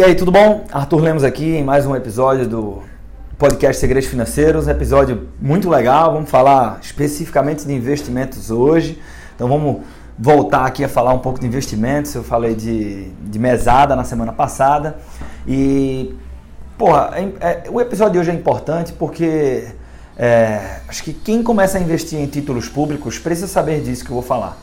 E 0.00 0.02
aí, 0.02 0.14
tudo 0.14 0.32
bom? 0.32 0.64
Arthur 0.72 1.02
Lemos 1.02 1.22
aqui 1.22 1.56
em 1.56 1.62
mais 1.62 1.84
um 1.84 1.94
episódio 1.94 2.48
do 2.48 2.82
podcast 3.36 3.78
Segredos 3.78 4.08
Financeiros. 4.08 4.66
Episódio 4.66 5.28
muito 5.38 5.68
legal. 5.68 6.14
Vamos 6.14 6.30
falar 6.30 6.78
especificamente 6.80 7.66
de 7.66 7.74
investimentos 7.74 8.50
hoje. 8.50 8.98
Então 9.34 9.46
vamos 9.46 9.82
voltar 10.18 10.64
aqui 10.64 10.82
a 10.82 10.88
falar 10.88 11.12
um 11.12 11.18
pouco 11.18 11.38
de 11.38 11.46
investimentos. 11.46 12.14
Eu 12.14 12.24
falei 12.24 12.54
de, 12.54 13.10
de 13.10 13.38
mesada 13.38 13.94
na 13.94 14.02
semana 14.02 14.32
passada. 14.32 14.96
E, 15.46 16.14
porra, 16.78 17.10
é, 17.16 17.32
é, 17.46 17.64
o 17.70 17.78
episódio 17.78 18.14
de 18.14 18.18
hoje 18.20 18.30
é 18.30 18.34
importante 18.34 18.94
porque 18.94 19.66
é, 20.16 20.80
acho 20.88 21.04
que 21.04 21.12
quem 21.12 21.42
começa 21.42 21.76
a 21.76 21.80
investir 21.82 22.18
em 22.18 22.26
títulos 22.26 22.70
públicos 22.70 23.18
precisa 23.18 23.48
saber 23.48 23.82
disso 23.82 24.02
que 24.02 24.10
eu 24.10 24.14
vou 24.14 24.24
falar. 24.24 24.56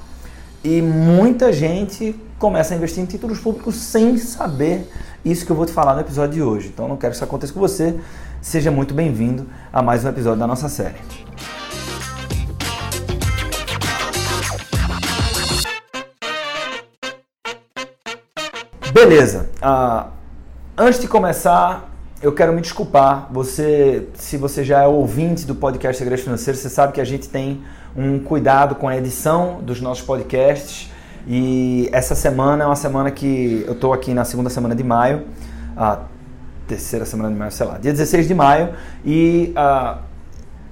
E 0.70 0.82
muita 0.82 1.54
gente 1.54 2.14
começa 2.38 2.74
a 2.74 2.78
investir 2.78 3.02
em 3.02 3.06
títulos 3.06 3.40
públicos 3.40 3.74
sem 3.74 4.18
saber 4.18 4.92
isso 5.24 5.46
que 5.46 5.52
eu 5.54 5.56
vou 5.56 5.66
te 5.66 5.72
falar 5.72 5.94
no 5.94 6.02
episódio 6.02 6.34
de 6.34 6.44
hoje. 6.44 6.68
Então 6.68 6.90
não 6.90 6.98
quero 6.98 7.12
que 7.12 7.16
isso 7.16 7.24
aconteça 7.24 7.54
com 7.54 7.60
você. 7.62 7.98
Seja 8.42 8.70
muito 8.70 8.94
bem-vindo 8.94 9.48
a 9.72 9.82
mais 9.82 10.04
um 10.04 10.10
episódio 10.10 10.38
da 10.38 10.46
nossa 10.46 10.68
série. 10.68 10.98
Beleza. 18.92 19.50
Uh, 19.64 20.12
antes 20.78 21.00
de 21.00 21.08
começar, 21.08 21.90
eu 22.22 22.34
quero 22.34 22.52
me 22.52 22.60
desculpar. 22.60 23.30
Você, 23.32 24.10
se 24.16 24.36
você 24.36 24.66
já 24.66 24.84
é 24.84 24.88
ouvinte 24.88 25.46
do 25.46 25.56
podcast 25.56 25.98
Segredos 25.98 26.26
Financeiros, 26.26 26.62
você 26.62 26.70
sabe 26.70 26.92
que 26.92 27.00
a 27.00 27.06
gente 27.06 27.30
tem 27.30 27.64
um 27.98 28.20
cuidado 28.20 28.76
com 28.76 28.88
a 28.88 28.96
edição 28.96 29.60
dos 29.62 29.82
nossos 29.82 30.04
podcasts. 30.06 30.92
E 31.28 31.90
essa 31.92 32.14
semana 32.14 32.64
é 32.64 32.68
uma 32.68 32.76
semana 32.76 33.10
que 33.10 33.64
eu 33.66 33.74
estou 33.74 33.92
aqui 33.92 34.14
na 34.14 34.24
segunda 34.24 34.50
semana 34.50 34.76
de 34.76 34.84
maio, 34.84 35.26
a 35.76 36.02
terceira 36.68 37.06
semana 37.06 37.30
de 37.30 37.36
maio, 37.36 37.52
sei 37.52 37.66
lá, 37.66 37.78
dia 37.78 37.92
16 37.92 38.28
de 38.28 38.34
maio, 38.34 38.70
e 39.04 39.52
a, 39.56 40.00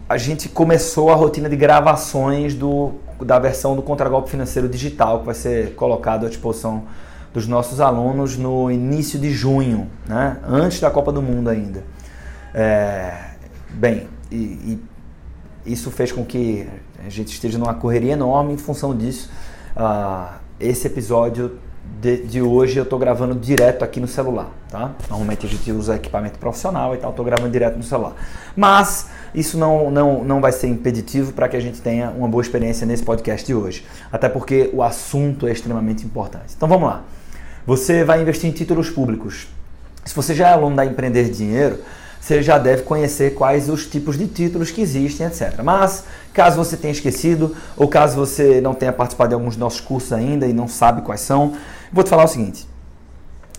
a 0.07 0.17
gente 0.17 0.47
começou 0.47 1.09
a 1.09 1.15
rotina 1.15 1.49
de 1.49 1.57
gravações 1.57 2.53
do, 2.53 2.93
da 3.19 3.37
versão 3.37 3.75
do 3.75 3.81
Contragolpe 3.81 4.29
Financeiro 4.29 4.69
Digital, 4.69 5.19
que 5.19 5.25
vai 5.25 5.35
ser 5.35 5.75
colocado 5.75 6.25
à 6.25 6.29
disposição 6.29 6.83
dos 7.33 7.47
nossos 7.47 7.81
alunos 7.81 8.37
no 8.37 8.71
início 8.71 9.19
de 9.19 9.31
junho, 9.31 9.89
né? 10.07 10.37
antes 10.47 10.79
da 10.79 10.89
Copa 10.89 11.11
do 11.11 11.21
Mundo 11.21 11.49
ainda. 11.49 11.83
É, 12.53 13.13
bem, 13.71 14.07
e, 14.31 14.35
e 14.35 14.83
isso 15.65 15.91
fez 15.91 16.13
com 16.13 16.23
que 16.23 16.65
a 17.03 17.09
gente 17.09 17.33
esteja 17.33 17.57
numa 17.57 17.73
correria 17.73 18.13
enorme 18.13 18.53
em 18.53 18.57
função 18.57 18.95
disso. 18.95 19.29
Uh, 19.75 20.33
esse 20.59 20.87
episódio 20.87 21.59
de, 22.01 22.23
de 22.23 22.41
hoje 22.41 22.77
eu 22.77 22.83
estou 22.83 22.97
gravando 22.97 23.35
direto 23.35 23.83
aqui 23.83 23.99
no 23.99 24.07
celular, 24.07 24.49
tá? 24.69 24.91
Normalmente 25.09 25.45
a 25.45 25.49
gente 25.49 25.71
usa 25.71 25.95
equipamento 25.95 26.39
profissional 26.39 26.95
e 26.95 26.97
tal, 26.97 27.11
estou 27.11 27.25
gravando 27.25 27.49
direto 27.49 27.77
no 27.77 27.83
celular. 27.83 28.13
Mas 28.55 29.09
isso 29.33 29.57
não, 29.57 29.91
não, 29.91 30.23
não 30.23 30.41
vai 30.41 30.51
ser 30.51 30.67
impeditivo 30.67 31.33
para 31.33 31.47
que 31.47 31.57
a 31.57 31.59
gente 31.59 31.81
tenha 31.81 32.09
uma 32.11 32.27
boa 32.27 32.41
experiência 32.41 32.85
nesse 32.85 33.03
podcast 33.03 33.45
de 33.45 33.53
hoje. 33.53 33.85
Até 34.11 34.29
porque 34.29 34.69
o 34.73 34.81
assunto 34.81 35.47
é 35.47 35.51
extremamente 35.51 36.05
importante. 36.05 36.53
Então 36.55 36.67
vamos 36.67 36.87
lá. 36.87 37.03
Você 37.65 38.03
vai 38.03 38.21
investir 38.21 38.49
em 38.49 38.53
títulos 38.53 38.89
públicos. 38.89 39.47
Se 40.03 40.15
você 40.15 40.35
já 40.35 40.49
é 40.49 40.53
aluno 40.53 40.75
da 40.75 40.85
Empreender 40.85 41.29
Dinheiro, 41.29 41.79
você 42.25 42.41
já 42.41 42.57
deve 42.57 42.81
conhecer 42.81 43.35
quais 43.35 43.69
os 43.69 43.85
tipos 43.85 44.17
de 44.17 44.25
títulos 44.25 44.71
que 44.71 44.81
existem, 44.81 45.27
etc. 45.27 45.61
Mas, 45.63 46.05
caso 46.33 46.57
você 46.57 46.75
tenha 46.75 46.91
esquecido, 46.91 47.55
ou 47.77 47.87
caso 47.87 48.15
você 48.15 48.59
não 48.59 48.73
tenha 48.73 48.91
participado 48.91 49.29
de 49.29 49.35
alguns 49.35 49.49
dos 49.49 49.57
nossos 49.57 49.79
cursos 49.79 50.11
ainda 50.11 50.47
e 50.47 50.51
não 50.51 50.67
sabe 50.67 51.03
quais 51.03 51.21
são, 51.21 51.53
vou 51.93 52.03
te 52.03 52.09
falar 52.09 52.23
o 52.23 52.27
seguinte. 52.27 52.67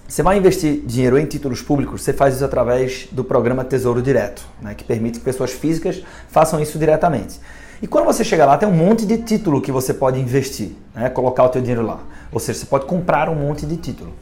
Você 0.09 0.21
vai 0.21 0.37
investir 0.37 0.83
dinheiro 0.85 1.17
em 1.17 1.25
títulos 1.27 1.63
públicos, 1.63 2.03
você 2.03 2.13
faz 2.13 2.35
isso 2.35 2.45
através 2.45 3.07
do 3.13 3.23
programa 3.23 3.65
Tesouro 3.65 4.03
Direto, 4.03 4.45
né, 4.61 4.75
que 4.75 4.83
permite 4.83 5.21
que 5.21 5.25
pessoas 5.25 5.53
físicas 5.53 6.03
façam 6.29 6.61
isso 6.61 6.77
diretamente. 6.77 7.39
E 7.81 7.87
quando 7.87 8.07
você 8.07 8.25
chega 8.25 8.45
lá, 8.45 8.59
tem 8.59 8.69
um 8.69 8.75
monte 8.75 9.07
de 9.07 9.19
título 9.19 9.61
que 9.61 9.71
você 9.71 9.95
pode 9.95 10.19
investir, 10.19 10.73
né, 10.93 11.09
colocar 11.09 11.45
o 11.45 11.51
teu 11.51 11.61
dinheiro 11.61 11.87
lá. 11.87 12.01
Ou 12.33 12.41
seja, 12.41 12.59
você 12.59 12.67
pode 12.67 12.87
comprar 12.87 13.29
um 13.29 13.37
monte 13.37 13.65
de 13.65 13.77
título. 13.77 14.13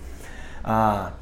Ah, 0.62 1.12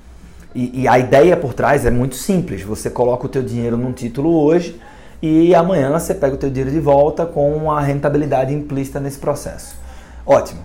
e, 0.55 0.83
e, 0.83 0.89
a 0.89 0.99
ideia 0.99 1.37
por 1.37 1.55
trás 1.55 1.87
é 1.87 1.91
muito 1.91 2.15
simples. 2.15 2.63
Você 2.63 2.91
coloca 2.91 3.27
o 3.27 3.29
teu 3.29 3.43
dinheiro 3.43 3.77
num 3.77 3.93
título 3.93 4.43
hoje 4.43 4.81
e 5.21 5.55
amanhã 5.55 5.91
você 5.91 6.15
pega 6.15 6.35
o 6.35 6.39
teu 6.39 6.51
dinheiro 6.51 6.71
de 6.71 6.81
volta 6.81 7.25
com 7.25 7.55
uma 7.55 7.81
rentabilidade 7.81 8.53
implícita 8.53 9.01
nesse 9.01 9.19
processo. 9.19 9.77
Ótimo. 10.27 10.61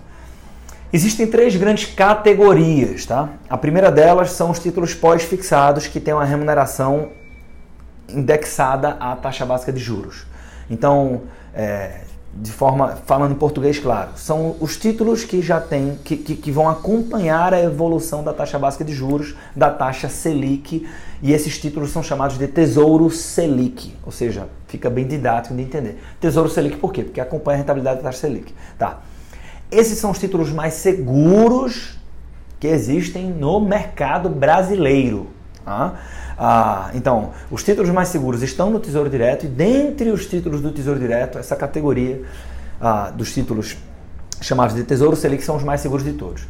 Existem 0.92 1.26
três 1.26 1.54
grandes 1.54 1.94
categorias, 1.94 3.04
tá? 3.04 3.28
A 3.48 3.58
primeira 3.58 3.90
delas 3.90 4.32
são 4.32 4.50
os 4.50 4.58
títulos 4.58 4.94
pós-fixados 4.94 5.86
que 5.86 6.00
têm 6.00 6.14
uma 6.14 6.24
remuneração 6.24 7.10
indexada 8.08 8.96
à 8.98 9.14
taxa 9.14 9.44
básica 9.44 9.72
de 9.72 9.80
juros. 9.80 10.26
Então, 10.70 11.22
é, 11.54 12.00
de 12.40 12.52
forma 12.52 12.96
falando 13.04 13.32
em 13.32 13.34
português 13.34 13.78
claro, 13.78 14.10
são 14.14 14.54
os 14.60 14.76
títulos 14.76 15.24
que 15.24 15.42
já 15.42 15.60
têm 15.60 15.98
que, 16.04 16.16
que, 16.16 16.36
que, 16.36 16.52
vão 16.52 16.68
acompanhar 16.68 17.52
a 17.52 17.60
evolução 17.60 18.22
da 18.22 18.32
taxa 18.32 18.58
básica 18.58 18.84
de 18.84 18.92
juros, 18.92 19.34
da 19.56 19.70
taxa 19.70 20.08
Selic, 20.08 20.88
e 21.20 21.32
esses 21.32 21.58
títulos 21.58 21.90
são 21.90 22.02
chamados 22.02 22.38
de 22.38 22.46
Tesouro 22.46 23.10
Selic, 23.10 23.94
ou 24.04 24.12
seja, 24.12 24.48
fica 24.68 24.88
bem 24.88 25.06
didático 25.06 25.54
de 25.54 25.62
entender. 25.62 26.00
Tesouro 26.20 26.48
Selic 26.48 26.76
por 26.76 26.92
quê? 26.92 27.02
Porque 27.02 27.20
acompanha 27.20 27.56
a 27.56 27.58
rentabilidade 27.58 27.96
da 27.96 28.04
taxa 28.04 28.20
Selic, 28.20 28.54
tá? 28.78 29.00
Esses 29.70 29.98
são 29.98 30.10
os 30.12 30.18
títulos 30.18 30.50
mais 30.50 30.74
seguros 30.74 31.98
que 32.60 32.68
existem 32.68 33.30
no 33.30 33.60
mercado 33.60 34.28
brasileiro, 34.28 35.26
tá? 35.64 35.94
Ah, 36.38 36.90
então, 36.94 37.32
os 37.50 37.64
títulos 37.64 37.90
mais 37.90 38.08
seguros 38.08 38.42
estão 38.42 38.70
no 38.70 38.78
Tesouro 38.78 39.10
Direto 39.10 39.44
e 39.44 39.48
dentre 39.48 40.10
os 40.10 40.26
títulos 40.26 40.60
do 40.60 40.70
Tesouro 40.70 41.00
Direto, 41.00 41.36
essa 41.36 41.56
categoria 41.56 42.22
ah, 42.80 43.10
dos 43.10 43.34
títulos 43.34 43.76
chamados 44.40 44.76
de 44.76 44.84
Tesouro 44.84 45.16
Selic 45.16 45.42
são 45.42 45.56
os 45.56 45.64
mais 45.64 45.80
seguros 45.80 46.04
de 46.04 46.12
todos. 46.12 46.46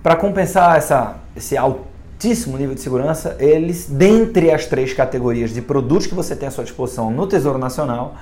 Para 0.00 0.14
compensar 0.14 0.76
essa, 0.76 1.16
esse 1.34 1.56
altíssimo 1.56 2.56
nível 2.56 2.76
de 2.76 2.80
segurança, 2.80 3.36
eles, 3.40 3.86
dentre 3.86 4.52
as 4.52 4.66
três 4.66 4.92
categorias 4.92 5.50
de 5.50 5.60
produtos 5.60 6.06
que 6.06 6.14
você 6.14 6.36
tem 6.36 6.46
à 6.46 6.50
sua 6.52 6.62
disposição 6.62 7.10
no 7.10 7.26
Tesouro 7.26 7.58
Nacional, 7.58 8.14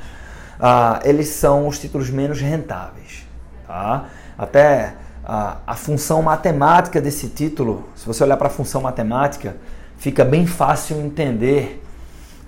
ah, 0.58 1.00
eles 1.04 1.28
são 1.28 1.68
os 1.68 1.78
títulos 1.78 2.08
menos 2.08 2.40
rentáveis. 2.40 3.26
Tá? 3.66 4.06
Até 4.38 4.94
a, 5.22 5.58
a 5.66 5.74
função 5.74 6.22
matemática 6.22 6.98
desse 6.98 7.28
título, 7.28 7.84
se 7.94 8.06
você 8.06 8.24
olhar 8.24 8.38
para 8.38 8.46
a 8.46 8.50
função 8.50 8.80
matemática, 8.80 9.54
fica 9.98 10.24
bem 10.24 10.46
fácil 10.46 11.00
entender 11.00 11.82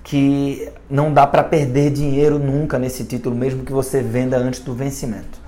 que 0.03 0.69
não 0.89 1.13
dá 1.13 1.27
para 1.27 1.43
perder 1.43 1.91
dinheiro 1.91 2.39
nunca 2.39 2.79
nesse 2.79 3.03
título, 3.03 3.35
mesmo 3.35 3.63
que 3.63 3.73
você 3.73 4.01
venda 4.01 4.37
antes 4.37 4.61
do 4.61 4.73
vencimento. 4.73 5.39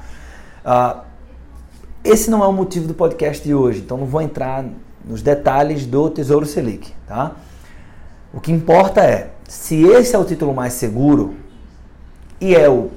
Uh, 0.66 1.00
esse 2.04 2.30
não 2.30 2.44
é 2.44 2.48
o 2.48 2.52
motivo 2.52 2.88
do 2.88 2.94
podcast 2.94 3.44
de 3.44 3.54
hoje, 3.54 3.80
então 3.80 3.98
não 3.98 4.06
vou 4.06 4.22
entrar 4.22 4.66
nos 5.06 5.22
detalhes 5.22 5.86
do 5.86 6.10
Tesouro 6.10 6.46
Selic, 6.46 6.94
tá? 7.08 7.36
O 8.34 8.40
que 8.40 8.52
importa 8.52 9.02
é, 9.02 9.31
se 9.48 9.81
esse 9.84 10.16
é 10.16 10.20
o 10.20 10.26
título 10.26 10.54
mais 10.54 10.74
seguro 10.74 11.36
e 12.40 12.56
é 12.56 12.70
o, 12.70 12.90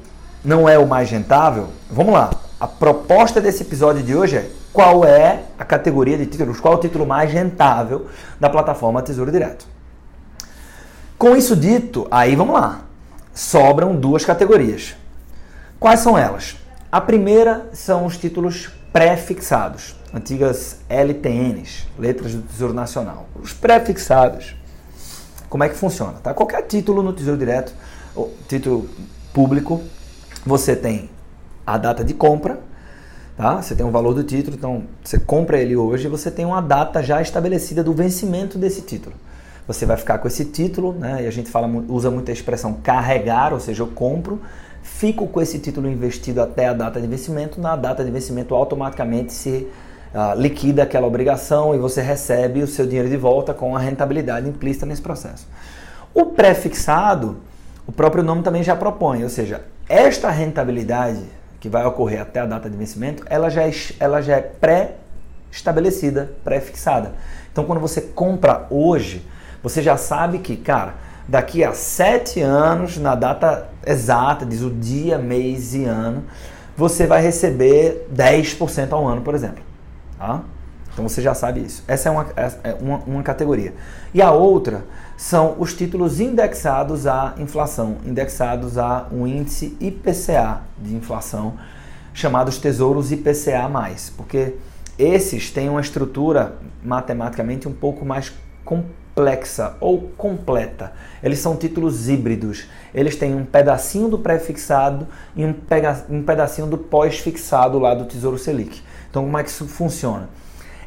não 0.45 0.69
é 0.69 0.79
o 0.79 0.87
mais 0.87 1.11
rentável, 1.11 1.69
vamos 1.91 2.13
lá. 2.13 2.31
A 2.61 2.67
proposta 2.67 3.41
desse 3.41 3.63
episódio 3.63 4.03
de 4.03 4.15
hoje 4.15 4.37
é 4.37 4.51
qual 4.73 5.05
é 5.05 5.43
a 5.59 5.65
categoria 5.65 6.17
de 6.17 6.27
títulos, 6.27 6.59
qual 6.59 6.75
é 6.75 6.77
o 6.79 6.81
título 6.81 7.07
mais 7.07 7.31
rentável 7.31 8.07
da 8.41 8.49
plataforma 8.49 9.03
Tesouro 9.03 9.31
Direto. 9.31 9.67
Com 11.19 11.37
isso 11.37 11.55
dito, 11.55 12.07
aí 12.11 12.35
vamos 12.35 12.55
lá. 12.55 12.83
Sobram 13.35 13.95
duas 13.95 14.25
categorias. 14.25 14.97
Quais 15.79 16.01
são 16.01 16.17
elas? 16.17 16.57
A 16.91 17.01
primeira 17.01 17.69
são 17.73 18.07
os 18.07 18.17
títulos 18.17 18.71
pré-fixados, 18.93 19.97
antigas 20.13 20.81
LTNs, 20.89 21.87
letras 21.99 22.35
do 22.35 22.43
Tesouro 22.43 22.75
Nacional. 22.75 23.27
Os 23.35 23.53
pré-fixados. 23.53 24.57
Como 25.49 25.65
é 25.65 25.69
que 25.69 25.77
funciona? 25.77 26.15
Tá? 26.23 26.33
Qualquer 26.35 26.63
título 26.63 27.03
no 27.03 27.13
Tesouro 27.13 27.39
Direto, 27.39 27.73
título 28.49 28.89
público, 29.33 29.83
você 30.45 30.75
tem 30.75 31.11
a 31.67 31.79
data 31.79 32.05
de 32.05 32.15
compra, 32.15 32.59
Tá? 33.43 33.61
Você 33.61 33.75
tem 33.75 33.85
o 33.85 33.91
valor 33.91 34.15
do 34.15 34.23
título, 34.23 34.57
então 34.57 34.85
você 35.03 35.19
compra 35.19 35.59
ele 35.59 35.75
hoje 35.75 36.07
e 36.07 36.09
você 36.09 36.31
tem 36.31 36.45
uma 36.45 36.63
data 36.63 37.03
já 37.03 37.21
estabelecida 37.21 37.83
do 37.83 37.93
vencimento 37.93 38.57
desse 38.57 38.83
título. 38.83 39.17
Você 39.67 39.85
vai 39.85 39.97
ficar 39.97 40.19
com 40.19 40.29
esse 40.29 40.45
título, 40.45 40.93
né? 40.93 41.25
E 41.25 41.27
a 41.27 41.31
gente 41.33 41.51
fala, 41.51 41.67
usa 41.89 42.09
muito 42.09 42.31
a 42.31 42.33
expressão 42.33 42.75
carregar, 42.75 43.53
ou 43.53 43.59
seja, 43.59 43.83
eu 43.83 43.89
compro, 43.89 44.41
fico 44.85 45.27
com 45.27 45.41
esse 45.41 45.59
título 45.59 45.91
investido 45.91 46.41
até 46.41 46.69
a 46.69 46.73
data 46.73 47.01
de 47.01 47.09
vencimento. 47.09 47.61
Na 47.61 47.75
data 47.75 48.05
de 48.05 48.13
vencimento, 48.13 48.55
automaticamente 48.55 49.33
se 49.33 49.67
uh, 50.15 50.41
liquida 50.41 50.85
aquela 50.85 51.09
obrigação 51.09 51.75
e 51.75 51.79
você 51.79 52.01
recebe 52.01 52.63
o 52.63 52.69
seu 52.69 52.87
dinheiro 52.87 53.09
de 53.09 53.17
volta 53.17 53.53
com 53.53 53.75
a 53.75 53.81
rentabilidade 53.81 54.49
implícita 54.49 54.87
nesse 54.87 55.03
processo. 55.03 55.49
O 56.15 56.27
pré-fixado, 56.27 57.39
o 57.89 57.91
próprio 57.91 58.23
nome 58.23 58.45
também 58.45 58.63
já 58.63 58.77
propõe, 58.77 59.25
ou 59.25 59.29
seja, 59.29 59.63
esta 59.89 60.31
rentabilidade 60.31 61.42
que 61.63 61.69
vai 61.69 61.87
ocorrer 61.87 62.21
até 62.21 62.41
a 62.41 62.45
data 62.45 62.69
de 62.69 62.77
vencimento, 62.77 63.23
ela 63.31 63.49
já 63.49 63.63
é, 63.63 63.71
ela 64.01 64.21
já 64.21 64.35
é 64.35 64.41
pré-estabelecida, 64.41 66.33
pré-fixada. 66.43 67.13
Então, 67.53 67.63
quando 67.63 67.79
você 67.79 68.01
compra 68.01 68.67
hoje, 68.69 69.25
você 69.63 69.81
já 69.81 69.97
sabe 69.97 70.41
que, 70.41 70.57
cara, 70.57 70.95
daqui 71.29 71.63
a 71.63 71.73
sete 71.73 72.41
anos, 72.41 72.99
na 72.99 73.15
data 73.15 73.69
exata, 73.87 74.45
diz 74.45 74.61
o 74.61 74.71
dia, 74.71 75.19
mês 75.19 75.73
e 75.73 75.85
ano, 75.85 76.25
você 76.77 77.07
vai 77.07 77.23
receber 77.23 78.09
10% 78.13 78.93
ao 78.93 79.07
ano, 79.07 79.21
por 79.21 79.33
exemplo. 79.33 79.63
Tá? 80.19 80.41
Então 80.93 81.09
você 81.09 81.23
já 81.23 81.35
sabe 81.35 81.61
isso. 81.61 81.83
Essa 81.89 82.09
é 82.09 82.13
uma, 82.13 82.27
é 82.37 82.77
uma, 82.81 82.99
uma 82.99 83.23
categoria. 83.23 83.75
E 84.13 84.21
a 84.21 84.31
outra 84.31 84.85
são 85.17 85.57
os 85.59 85.73
títulos 85.75 86.21
indexados 86.21 87.07
à 87.07 87.35
inflação, 87.39 87.97
indexados 88.05 88.77
a 88.77 89.07
um 89.11 89.27
índice 89.27 89.77
IPCA 89.81 90.61
de 90.79 90.95
inflação, 90.95 91.55
chamados 92.13 92.59
tesouros 92.59 93.11
IPCA+, 93.11 93.71
porque 94.17 94.55
esses 94.99 95.51
têm 95.51 95.69
uma 95.69 95.81
estrutura 95.81 96.57
matematicamente 96.85 97.67
um 97.67 97.73
pouco 97.73 98.05
mais 98.05 98.33
complexa 98.65 99.77
ou 99.81 100.11
completa. 100.17 100.93
Eles 101.23 101.39
são 101.39 101.57
títulos 101.57 102.09
híbridos. 102.09 102.67
Eles 102.95 103.17
têm 103.17 103.35
um 103.35 103.45
pedacinho 103.45 104.09
do 104.09 104.19
pré-fixado 104.19 105.09
e 105.35 105.45
um, 105.45 105.55
um 106.11 106.23
pedacinho 106.23 106.67
do 106.67 106.77
pós-fixado 106.77 107.79
lá 107.79 107.95
do 107.95 108.05
Tesouro 108.05 108.39
Selic. 108.39 108.83
Então, 109.11 109.25
como 109.25 109.39
é 109.39 109.43
que 109.43 109.51
isso 109.51 109.67
funciona? 109.67 110.29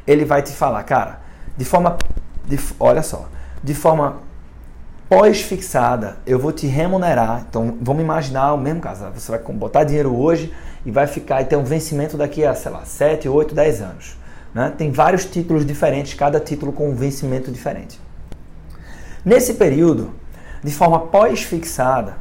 Ele 0.06 0.24
vai 0.24 0.42
te 0.42 0.52
falar, 0.52 0.82
cara, 0.84 1.20
de 1.56 1.64
forma. 1.64 1.96
De, 2.44 2.58
olha 2.78 3.02
só, 3.02 3.28
de 3.62 3.74
forma 3.74 4.18
pós-fixada, 5.08 6.18
eu 6.26 6.38
vou 6.38 6.52
te 6.52 6.66
remunerar. 6.66 7.44
Então, 7.48 7.76
vamos 7.80 8.02
imaginar 8.02 8.52
o 8.52 8.58
mesmo 8.58 8.80
caso. 8.80 9.04
Você 9.14 9.30
vai 9.30 9.40
botar 9.40 9.84
dinheiro 9.84 10.16
hoje 10.16 10.52
e 10.84 10.90
vai 10.90 11.06
ficar 11.06 11.42
e 11.42 11.44
ter 11.44 11.56
um 11.56 11.64
vencimento 11.64 12.16
daqui 12.16 12.44
a, 12.44 12.54
sei 12.54 12.70
lá, 12.70 12.84
7, 12.84 13.28
8, 13.28 13.54
10 13.54 13.82
anos. 13.82 14.16
Né? 14.54 14.72
Tem 14.76 14.90
vários 14.90 15.24
títulos 15.24 15.66
diferentes, 15.66 16.14
cada 16.14 16.40
título 16.40 16.72
com 16.72 16.90
um 16.90 16.94
vencimento 16.94 17.50
diferente. 17.50 18.00
Nesse 19.24 19.54
período, 19.54 20.12
de 20.62 20.72
forma 20.72 21.00
pós-fixada, 21.00 22.16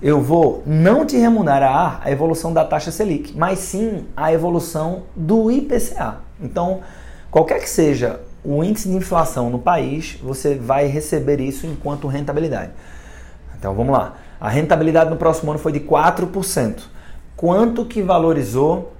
eu 0.00 0.20
vou 0.20 0.62
não 0.66 1.04
te 1.04 1.16
remunerar 1.16 2.00
a 2.04 2.10
evolução 2.10 2.52
da 2.52 2.64
taxa 2.64 2.90
Selic, 2.90 3.36
mas 3.36 3.58
sim 3.58 4.06
a 4.16 4.32
evolução 4.32 5.04
do 5.14 5.50
IPCA. 5.50 6.18
Então, 6.40 6.80
qualquer 7.30 7.60
que 7.60 7.68
seja 7.68 8.20
o 8.44 8.62
índice 8.62 8.88
de 8.88 8.96
inflação 8.96 9.50
no 9.50 9.58
país, 9.58 10.18
você 10.22 10.54
vai 10.54 10.86
receber 10.86 11.40
isso 11.40 11.66
enquanto 11.66 12.06
rentabilidade. 12.06 12.72
Então 13.58 13.74
vamos 13.74 13.92
lá. 13.92 14.16
A 14.40 14.48
rentabilidade 14.48 15.10
no 15.10 15.16
próximo 15.16 15.50
ano 15.50 15.58
foi 15.58 15.72
de 15.72 15.80
4%. 15.80 16.82
Quanto 17.36 17.84
que 17.84 18.02
valorizou 18.02 18.92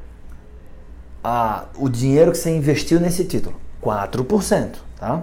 a, 1.23 1.65
o 1.77 1.89
dinheiro 1.89 2.33
que 2.33 2.39
você 2.39 2.51
investiu 2.51 3.01
nesse 3.01 3.25
título? 3.25 3.57
4%. 3.83 4.77
Tá? 4.99 5.23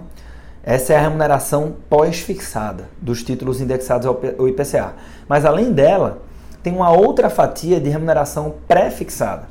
Essa 0.63 0.93
é 0.93 0.97
a 0.97 1.01
remuneração 1.01 1.75
pós-fixada 1.89 2.89
dos 2.99 3.23
títulos 3.23 3.61
indexados 3.61 4.07
ao 4.07 4.47
IPCA. 4.47 4.93
Mas 5.27 5.45
além 5.45 5.71
dela, 5.71 6.23
tem 6.63 6.73
uma 6.73 6.91
outra 6.91 7.29
fatia 7.29 7.79
de 7.79 7.89
remuneração 7.89 8.55
pré-fixada, 8.67 9.47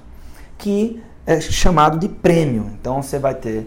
que 0.58 1.00
é 1.26 1.40
chamado 1.40 1.98
de 1.98 2.08
prêmio. 2.08 2.70
Então 2.78 3.02
você 3.02 3.18
vai 3.18 3.34
ter 3.34 3.66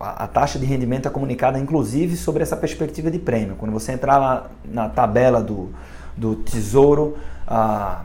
a, 0.00 0.26
taxa 0.26 0.58
de 0.58 0.64
rendimento 0.64 1.08
é 1.08 1.10
comunicada 1.10 1.58
inclusive 1.58 2.16
sobre 2.16 2.42
essa 2.42 2.56
perspectiva 2.56 3.10
de 3.10 3.18
prêmio. 3.18 3.56
Quando 3.56 3.72
você 3.72 3.92
entrar 3.92 4.18
lá 4.18 4.50
na 4.64 4.88
tabela 4.88 5.42
do, 5.42 5.70
do 6.16 6.36
Tesouro, 6.36 7.16
ah, 7.46 8.02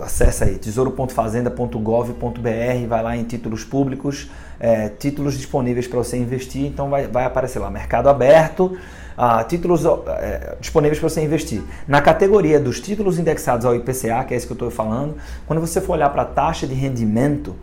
acessa 0.00 0.44
aí 0.44 0.58
tesouro.fazenda.gov.br, 0.58 2.88
vai 2.88 3.02
lá 3.02 3.16
em 3.16 3.24
títulos 3.24 3.64
públicos, 3.64 4.30
é, 4.58 4.88
títulos 4.88 5.36
disponíveis 5.36 5.86
para 5.86 5.98
você 5.98 6.16
investir, 6.16 6.66
então 6.66 6.90
vai, 6.90 7.06
vai 7.06 7.24
aparecer 7.24 7.58
lá 7.58 7.70
mercado 7.70 8.08
aberto, 8.08 8.76
ah, 9.16 9.44
títulos 9.44 9.84
é, 9.84 10.56
disponíveis 10.60 10.98
para 10.98 11.08
você 11.08 11.22
investir. 11.22 11.62
Na 11.86 12.02
categoria 12.02 12.58
dos 12.58 12.80
títulos 12.80 13.18
indexados 13.18 13.64
ao 13.64 13.74
IPCA, 13.74 14.24
que 14.24 14.34
é 14.34 14.36
esse 14.36 14.46
que 14.46 14.52
eu 14.52 14.56
estou 14.56 14.70
falando, 14.70 15.16
quando 15.46 15.60
você 15.60 15.80
for 15.80 15.94
olhar 15.94 16.10
para 16.10 16.22
a 16.22 16.26
taxa 16.26 16.66
de 16.66 16.74
rendimento, 16.74 17.54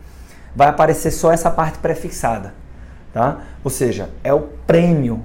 vai 0.54 0.68
aparecer 0.68 1.10
só 1.10 1.32
essa 1.32 1.50
parte 1.50 1.78
prefixada. 1.78 2.54
Tá? 3.12 3.40
Ou 3.62 3.70
seja, 3.70 4.08
é 4.24 4.32
o 4.32 4.40
prêmio. 4.66 5.22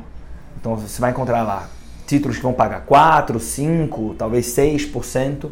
Então 0.60 0.76
você 0.76 1.00
vai 1.00 1.12
encontrar 1.12 1.44
lá 1.44 1.70
títulos 2.06 2.38
que 2.38 2.44
vão 2.44 2.54
pagar 2.54 2.82
4, 2.82 3.40
5, 3.40 4.16
talvez 4.18 4.48
6%. 4.48 5.50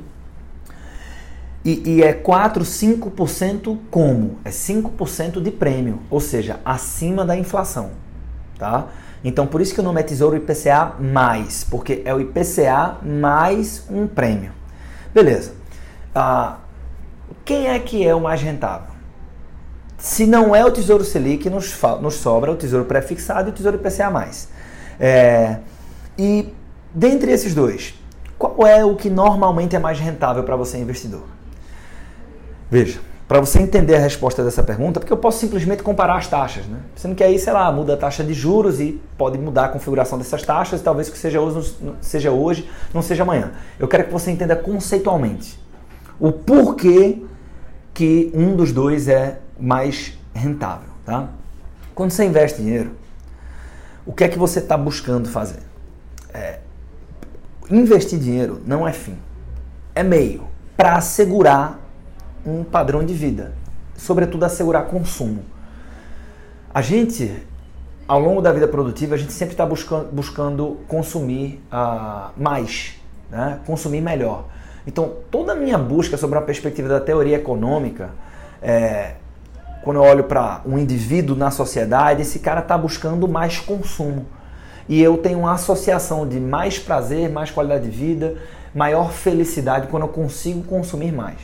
E, 1.66 1.96
e 1.96 2.04
é 2.04 2.14
4, 2.14 2.64
5% 2.64 3.76
como? 3.90 4.38
É 4.46 4.52
5% 4.52 5.42
de 5.42 5.50
prêmio, 5.50 6.00
ou 6.12 6.20
seja, 6.20 6.60
acima 6.64 7.26
da 7.26 7.36
inflação. 7.36 7.90
Tá? 8.60 8.88
Então 9.24 9.48
por 9.48 9.60
isso 9.60 9.74
que 9.74 9.80
o 9.80 9.84
nome 9.84 10.00
é 10.00 10.04
Tesouro 10.04 10.36
IPCA 10.36 10.94
mais, 11.00 11.64
porque 11.64 12.04
é 12.06 12.14
o 12.14 12.22
IPCA 12.22 12.98
mais 13.02 13.84
um 13.90 14.06
prêmio. 14.06 14.52
Beleza. 15.12 15.54
Ah, 16.14 16.58
quem 17.44 17.68
é 17.68 17.80
que 17.80 18.06
é 18.06 18.14
o 18.14 18.22
mais 18.22 18.44
rentável? 18.44 18.94
Se 19.98 20.28
não 20.28 20.56
é 20.56 20.64
o 20.64 20.70
Tesouro 20.70 21.04
Selic, 21.04 21.50
nos, 21.50 21.76
nos 22.00 22.14
sobra 22.14 22.52
o 22.52 22.56
Tesouro 22.56 22.86
Prefixado 22.86 23.50
e 23.50 23.52
o 23.52 23.54
Tesouro 23.54 23.78
IPCA+. 23.78 24.30
É, 25.00 25.58
e 26.16 26.54
dentre 26.94 27.32
esses 27.32 27.56
dois, 27.56 27.96
qual 28.38 28.68
é 28.68 28.86
o 28.86 28.96
que 28.96 29.10
normalmente 29.10 29.76
é 29.76 29.80
mais 29.80 30.00
rentável 30.00 30.44
para 30.44 30.56
você 30.56 30.78
investidor? 30.78 31.35
Veja, 32.70 33.00
para 33.28 33.40
você 33.40 33.60
entender 33.60 33.96
a 33.96 34.00
resposta 34.00 34.44
dessa 34.44 34.62
pergunta, 34.62 35.00
porque 35.00 35.12
eu 35.12 35.18
posso 35.18 35.40
simplesmente 35.40 35.82
comparar 35.82 36.18
as 36.18 36.28
taxas, 36.28 36.66
né? 36.68 36.78
Sendo 36.96 37.16
que 37.16 37.24
aí, 37.24 37.40
sei 37.40 37.54
lá, 37.54 37.72
muda 37.72 37.96
a 37.96 37.98
taxa 37.98 38.24
de 38.24 38.34
juros 38.34 38.80
e 38.80 39.02
pode 39.18 39.38
mudar 39.38 39.66
a 39.66 39.70
configuração 39.70 40.18
dessas 40.18 40.44
taxas, 40.44 40.82
e 40.82 40.84
talvez 40.84 41.10
que 41.10 41.18
seja 41.18 41.42
hoje, 41.42 41.76
seja 42.02 42.32
hoje, 42.32 42.70
não 42.94 43.02
seja 43.02 43.24
amanhã. 43.24 43.54
Eu 43.80 43.88
quero 43.88 44.04
que 44.06 44.12
você 44.12 44.30
entenda 44.30 44.56
conceitualmente 44.56 45.60
o 46.20 46.32
porquê 46.32 47.24
que 47.94 48.32
um 48.34 48.56
dos 48.56 48.72
dois 48.72 49.08
é 49.08 49.40
mais 49.60 50.14
rentável, 50.34 50.90
tá? 51.04 51.30
Quando 51.96 52.12
você 52.12 52.26
investe 52.26 52.62
dinheiro, 52.62 52.92
o 54.06 54.14
que 54.14 54.24
é 54.24 54.28
que 54.28 54.38
você 54.38 54.60
está 54.60 54.78
buscando 54.78 55.28
fazer? 55.28 55.60
É, 56.32 56.60
investir 57.72 58.20
dinheiro 58.20 58.62
não 58.68 58.88
é 58.88 58.94
fim, 58.94 59.18
é 59.96 60.04
meio 60.04 60.44
para 60.78 60.96
assegurar 60.96 61.80
um 62.45 62.63
padrão 62.63 63.03
de 63.03 63.13
vida, 63.13 63.53
sobretudo 63.95 64.44
assegurar 64.44 64.86
consumo. 64.86 65.44
A 66.74 66.81
gente, 66.81 67.31
ao 68.07 68.19
longo 68.19 68.42
da 68.42 68.51
vida 68.51 68.68
produtiva, 68.68 69.15
a 69.15 69.18
gente 69.18 69.33
sempre 69.33 69.53
está 69.53 69.65
buscando, 69.65 70.12
buscando 70.12 70.77
consumir 70.88 71.61
uh, 71.71 72.31
mais, 72.37 72.95
né? 73.31 73.59
consumir 73.66 74.02
melhor. 74.02 74.45
Então, 74.85 75.14
toda 75.31 75.54
a 75.54 75.56
minha 75.56 75.78
busca 75.78 76.18
sobre 76.18 76.37
a 76.37 76.42
perspectiva 76.42 76.87
da 76.87 76.99
teoria 76.99 77.37
econômica 77.37 78.11
é, 78.61 79.14
quando 79.83 79.97
eu 79.97 80.04
olho 80.04 80.23
para 80.23 80.61
um 80.66 80.80
indivíduo 80.80 81.35
na 81.35 81.52
sociedade, 81.52 82.23
esse 82.23 82.40
cara 82.40 82.59
está 82.59 82.75
buscando 82.75 83.28
mais 83.28 83.59
consumo. 83.59 84.25
E 84.90 85.02
eu 85.02 85.18
tenho 85.18 85.40
uma 85.40 85.54
associação 85.54 86.28
de 86.28 86.40
mais 86.40 86.80
prazer, 86.80 87.30
mais 87.30 87.52
qualidade 87.52 87.90
de 87.90 87.92
vida, 87.95 88.35
maior 88.73 89.11
felicidade 89.11 89.87
quando 89.87 90.04
eu 90.04 90.09
consigo 90.09 90.64
consumir 90.64 91.11
mais. 91.11 91.37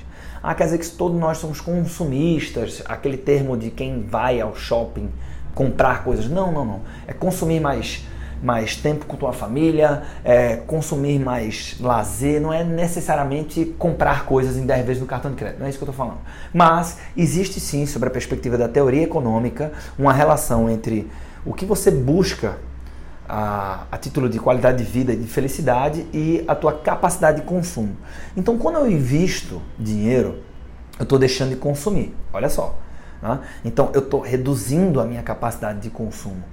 Ah, 0.44 0.56
quer 0.56 0.66
dizer 0.66 0.80
que 0.80 0.90
todos 0.90 1.20
nós 1.20 1.38
somos 1.38 1.62
consumistas, 1.62 2.82
aquele 2.88 3.18
termo 3.18 3.56
de 3.56 3.70
quem 3.70 4.02
vai 4.02 4.42
ao 4.42 4.56
shopping 4.56 5.10
comprar 5.54 6.04
coisas. 6.04 6.28
Não, 6.28 6.52
não, 6.52 6.66
não. 6.66 6.82
É 7.08 7.14
consumir 7.14 7.60
mais 7.60 8.04
mais 8.42 8.76
tempo 8.76 9.06
com 9.06 9.16
tua 9.16 9.34
família, 9.34 10.02
é, 10.24 10.56
consumir 10.56 11.20
mais 11.20 11.76
lazer, 11.80 12.42
não 12.42 12.52
é 12.52 12.64
necessariamente 12.64 13.66
comprar 13.78 14.26
coisas 14.26 14.58
em 14.58 14.66
10 14.66 14.84
vezes 14.84 15.00
no 15.00 15.08
cartão 15.08 15.30
de 15.30 15.38
crédito, 15.38 15.60
não 15.60 15.68
é 15.68 15.70
isso 15.70 15.78
que 15.78 15.84
eu 15.84 15.90
estou 15.90 16.06
falando. 16.06 16.22
Mas 16.52 16.98
existe 17.16 17.60
sim, 17.60 17.86
sobre 17.86 18.10
a 18.10 18.12
perspectiva 18.12 18.58
da 18.58 18.68
teoria 18.68 19.04
econômica, 19.04 19.72
uma 19.96 20.12
relação 20.12 20.68
entre 20.68 21.08
o 21.46 21.54
que 21.54 21.66
você 21.66 21.92
busca 21.92 22.58
a, 23.28 23.86
a, 23.92 23.98
título 23.98 24.28
de 24.28 24.40
qualidade 24.40 24.84
de 24.84 24.84
vida 24.84 25.14
e 25.14 25.16
de 25.16 25.28
felicidade 25.28 26.06
e 26.14 26.44
a 26.48 26.56
tua 26.56 26.74
capacidade 26.74 27.42
de 27.42 27.48
consumo. 27.48 27.96
Então, 28.36 28.58
quando 28.58 28.76
eu 28.76 28.90
invisto 28.90 29.62
dinheiro, 29.78 30.40
eu 31.00 31.04
estou 31.04 31.18
deixando 31.18 31.50
de 31.50 31.56
consumir. 31.56 32.16
Olha 32.34 32.50
só. 32.50 32.78
Né? 33.22 33.40
Então, 33.64 33.90
eu 33.94 34.02
estou 34.02 34.20
reduzindo 34.20 35.00
a 35.00 35.06
minha 35.06 35.24
capacidade 35.24 35.80
de 35.80 35.90
consumo 35.90 36.44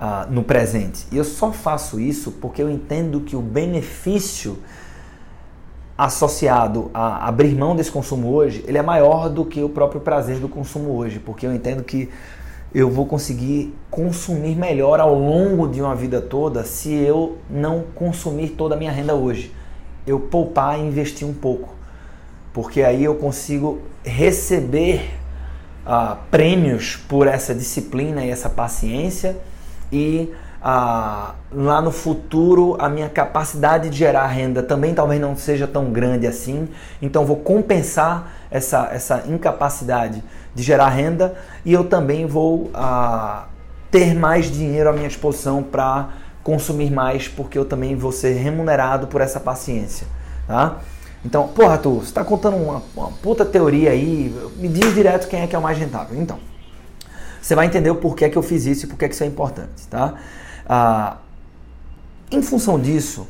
ah, 0.00 0.26
no 0.28 0.42
presente. 0.42 1.06
E 1.10 1.16
eu 1.16 1.24
só 1.24 1.52
faço 1.52 2.00
isso 2.00 2.32
porque 2.32 2.62
eu 2.62 2.70
entendo 2.70 3.20
que 3.20 3.36
o 3.36 3.40
benefício 3.40 4.58
associado 5.96 6.90
a 6.92 7.28
abrir 7.28 7.54
mão 7.54 7.76
desse 7.76 7.90
consumo 7.90 8.32
hoje, 8.32 8.64
ele 8.66 8.78
é 8.78 8.82
maior 8.82 9.28
do 9.28 9.44
que 9.44 9.62
o 9.62 9.68
próprio 9.68 10.00
prazer 10.00 10.38
do 10.38 10.48
consumo 10.48 10.96
hoje, 10.96 11.20
porque 11.20 11.46
eu 11.46 11.54
entendo 11.54 11.84
que 11.84 12.08
eu 12.74 12.90
vou 12.90 13.04
conseguir 13.04 13.74
consumir 13.90 14.56
melhor 14.56 14.98
ao 14.98 15.14
longo 15.14 15.68
de 15.68 15.82
uma 15.82 15.94
vida 15.94 16.20
toda 16.20 16.64
se 16.64 16.92
eu 16.92 17.38
não 17.50 17.84
consumir 17.94 18.50
toda 18.50 18.74
a 18.74 18.78
minha 18.78 18.90
renda 18.90 19.14
hoje. 19.14 19.52
Eu 20.06 20.18
poupar 20.18 20.78
e 20.78 20.82
investir 20.82 21.26
um 21.28 21.34
pouco, 21.34 21.74
porque 22.52 22.82
aí 22.82 23.04
eu 23.04 23.14
consigo 23.14 23.80
receber 24.02 25.10
uh, 25.86 26.16
prêmios 26.30 26.96
por 26.96 27.26
essa 27.26 27.54
disciplina 27.54 28.24
e 28.24 28.30
essa 28.30 28.48
paciência 28.48 29.36
e 29.92 30.32
ah, 30.62 31.34
lá 31.52 31.80
no 31.80 31.90
futuro 31.90 32.76
a 32.78 32.88
minha 32.88 33.08
capacidade 33.08 33.90
de 33.90 33.96
gerar 33.96 34.26
renda 34.26 34.62
também 34.62 34.94
talvez 34.94 35.20
não 35.20 35.36
seja 35.36 35.66
tão 35.66 35.90
grande 35.90 36.26
assim, 36.26 36.68
então 37.00 37.24
vou 37.24 37.36
compensar 37.36 38.32
essa, 38.50 38.88
essa 38.92 39.24
incapacidade 39.26 40.22
de 40.54 40.62
gerar 40.62 40.88
renda 40.88 41.34
e 41.64 41.72
eu 41.72 41.84
também 41.84 42.26
vou 42.26 42.70
ah, 42.74 43.46
ter 43.90 44.14
mais 44.14 44.50
dinheiro 44.50 44.88
à 44.88 44.92
minha 44.92 45.08
disposição 45.08 45.62
para 45.62 46.08
consumir 46.42 46.90
mais, 46.90 47.28
porque 47.28 47.58
eu 47.58 47.64
também 47.64 47.94
vou 47.94 48.12
ser 48.12 48.32
remunerado 48.34 49.06
por 49.06 49.20
essa 49.20 49.38
paciência. 49.38 50.06
Tá? 50.46 50.78
Então, 51.24 51.48
porra, 51.48 51.78
tu, 51.78 51.96
você 51.96 52.06
está 52.06 52.24
contando 52.24 52.56
uma, 52.56 52.82
uma 52.96 53.12
puta 53.12 53.44
teoria 53.44 53.90
aí, 53.90 54.34
me 54.56 54.68
diz 54.68 54.92
direto 54.94 55.28
quem 55.28 55.40
é 55.40 55.46
que 55.46 55.54
é 55.54 55.58
o 55.58 55.62
mais 55.62 55.78
rentável. 55.78 56.20
Então, 56.20 56.38
você 57.40 57.54
vai 57.54 57.66
entender 57.66 57.90
o 57.90 57.96
porquê 57.96 58.28
que 58.28 58.36
eu 58.36 58.42
fiz 58.42 58.66
isso 58.66 58.86
e 58.86 58.88
porquê 58.88 59.08
que 59.08 59.14
isso 59.14 59.24
é 59.24 59.26
importante. 59.26 59.86
Tá? 59.88 60.14
Ah, 60.66 61.18
em 62.30 62.42
função 62.42 62.80
disso, 62.80 63.28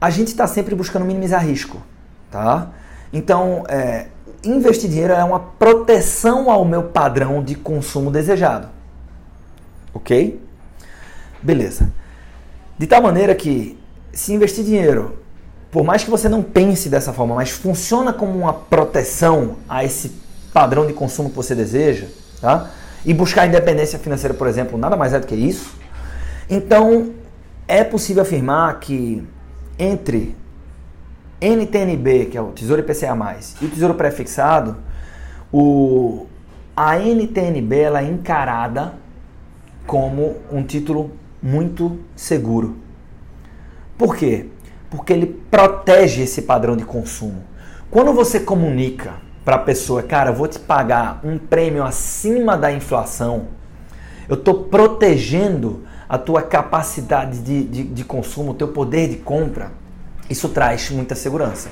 a 0.00 0.10
gente 0.10 0.28
está 0.28 0.46
sempre 0.46 0.74
buscando 0.74 1.04
minimizar 1.04 1.44
risco. 1.44 1.82
Tá? 2.30 2.70
Então, 3.12 3.64
é, 3.68 4.06
investir 4.44 4.88
dinheiro 4.88 5.12
é 5.12 5.22
uma 5.22 5.40
proteção 5.40 6.50
ao 6.50 6.64
meu 6.64 6.84
padrão 6.84 7.42
de 7.42 7.54
consumo 7.54 8.10
desejado. 8.10 8.68
Ok? 9.92 10.40
Beleza. 11.42 11.92
De 12.78 12.86
tal 12.86 13.02
maneira 13.02 13.34
que, 13.34 13.78
se 14.12 14.32
investir 14.32 14.64
dinheiro, 14.64 15.18
por 15.70 15.84
mais 15.84 16.02
que 16.02 16.10
você 16.10 16.28
não 16.28 16.42
pense 16.42 16.88
dessa 16.88 17.12
forma, 17.12 17.34
mas 17.34 17.50
funciona 17.50 18.12
como 18.12 18.38
uma 18.38 18.52
proteção 18.52 19.56
a 19.68 19.84
esse 19.84 20.12
padrão 20.52 20.86
de 20.86 20.92
consumo 20.92 21.30
que 21.30 21.36
você 21.36 21.54
deseja, 21.54 22.06
tá? 22.40 22.70
E 23.04 23.14
buscar 23.14 23.46
independência 23.46 23.98
financeira, 23.98 24.34
por 24.34 24.46
exemplo, 24.48 24.76
nada 24.76 24.96
mais 24.96 25.12
é 25.12 25.20
do 25.20 25.26
que 25.26 25.34
isso. 25.34 25.74
Então, 26.50 27.12
é 27.68 27.84
possível 27.84 28.24
afirmar 28.24 28.80
que 28.80 29.24
entre 29.78 30.34
NTNB, 31.40 32.26
que 32.26 32.36
é 32.36 32.40
o 32.42 32.48
Tesouro 32.48 32.82
IPCA+, 32.82 33.16
e 33.62 33.64
o 33.66 33.70
Tesouro 33.70 33.94
Prefixado, 33.94 34.76
o, 35.52 36.26
a 36.76 36.98
NTNB 36.98 37.78
ela 37.78 38.02
é 38.02 38.04
encarada 38.04 38.94
como 39.86 40.38
um 40.50 40.64
título 40.64 41.12
muito 41.40 42.00
seguro. 42.16 42.76
Por 43.96 44.16
quê? 44.16 44.46
Porque 44.90 45.12
ele 45.12 45.26
protege 45.50 46.22
esse 46.22 46.42
padrão 46.42 46.76
de 46.76 46.84
consumo. 46.84 47.44
Quando 47.92 48.12
você 48.12 48.40
comunica 48.40 49.14
para 49.44 49.54
a 49.54 49.60
pessoa, 49.60 50.02
cara, 50.02 50.32
vou 50.32 50.48
te 50.48 50.58
pagar 50.58 51.20
um 51.22 51.38
prêmio 51.38 51.84
acima 51.84 52.56
da 52.56 52.72
inflação, 52.72 53.46
eu 54.28 54.34
estou 54.34 54.64
protegendo 54.64 55.84
a 56.10 56.18
tua 56.18 56.42
capacidade 56.42 57.38
de, 57.38 57.62
de, 57.62 57.84
de 57.84 58.04
consumo, 58.04 58.50
o 58.50 58.54
teu 58.54 58.66
poder 58.68 59.08
de 59.08 59.16
compra 59.16 59.70
isso 60.30 60.48
traz 60.48 60.90
muita 60.90 61.14
segurança. 61.16 61.70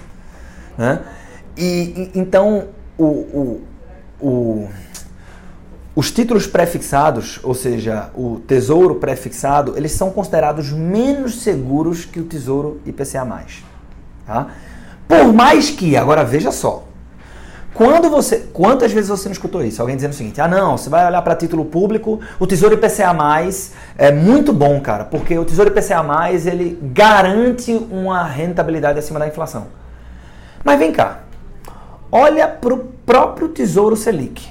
Né? 0.77 1.01
E, 1.57 2.11
e 2.15 2.19
então 2.19 2.69
o, 2.97 3.05
o, 3.05 3.63
o, 4.21 4.69
os 5.95 6.11
títulos 6.11 6.47
prefixados, 6.47 7.39
ou 7.45 7.55
seja, 7.55 8.11
o 8.15 8.41
tesouro 8.47 8.97
prefixado, 8.97 9.75
eles 9.77 9.93
são 9.93 10.11
considerados 10.11 10.73
menos 10.73 11.41
seguros 11.41 12.05
que 12.05 12.19
o 12.19 12.25
tesouro 12.25 12.81
IPCA+. 12.85 13.27
Tá? 14.27 14.49
Por 15.07 15.33
mais 15.33 15.71
que, 15.71 15.97
agora 15.97 16.25
veja 16.25 16.51
só, 16.51 16.88
quando 17.75 18.11
você, 18.11 18.49
quantas 18.53 18.93
vezes 18.93 19.09
você 19.09 19.29
não 19.29 19.33
escutou 19.33 19.63
isso? 19.63 19.81
Alguém 19.81 19.97
dizendo 19.97 20.13
o 20.13 20.17
seguinte: 20.17 20.41
ah, 20.41 20.49
não, 20.49 20.77
você 20.77 20.89
vai 20.89 21.07
olhar 21.07 21.23
para 21.23 21.37
título 21.37 21.65
público, 21.65 22.21
o 22.39 22.47
Tesouro 22.47 22.75
IPCA 22.75 23.15
é 23.97 24.11
muito 24.11 24.53
bom, 24.53 24.81
cara, 24.81 25.05
porque 25.05 25.39
o 25.39 25.45
Tesouro 25.45 25.71
IPCA 25.71 26.03
ele 26.47 26.79
garante 26.83 27.73
uma 27.91 28.25
rentabilidade 28.25 28.99
acima 28.99 29.19
da 29.19 29.29
inflação. 29.29 29.69
Mas 30.65 30.79
vem 30.79 30.93
cá, 30.93 31.21
olha 32.11 32.49
para 32.49 32.75
o 32.75 32.79
próprio 33.07 33.49
Tesouro 33.49 33.97
Selic. 33.97 34.49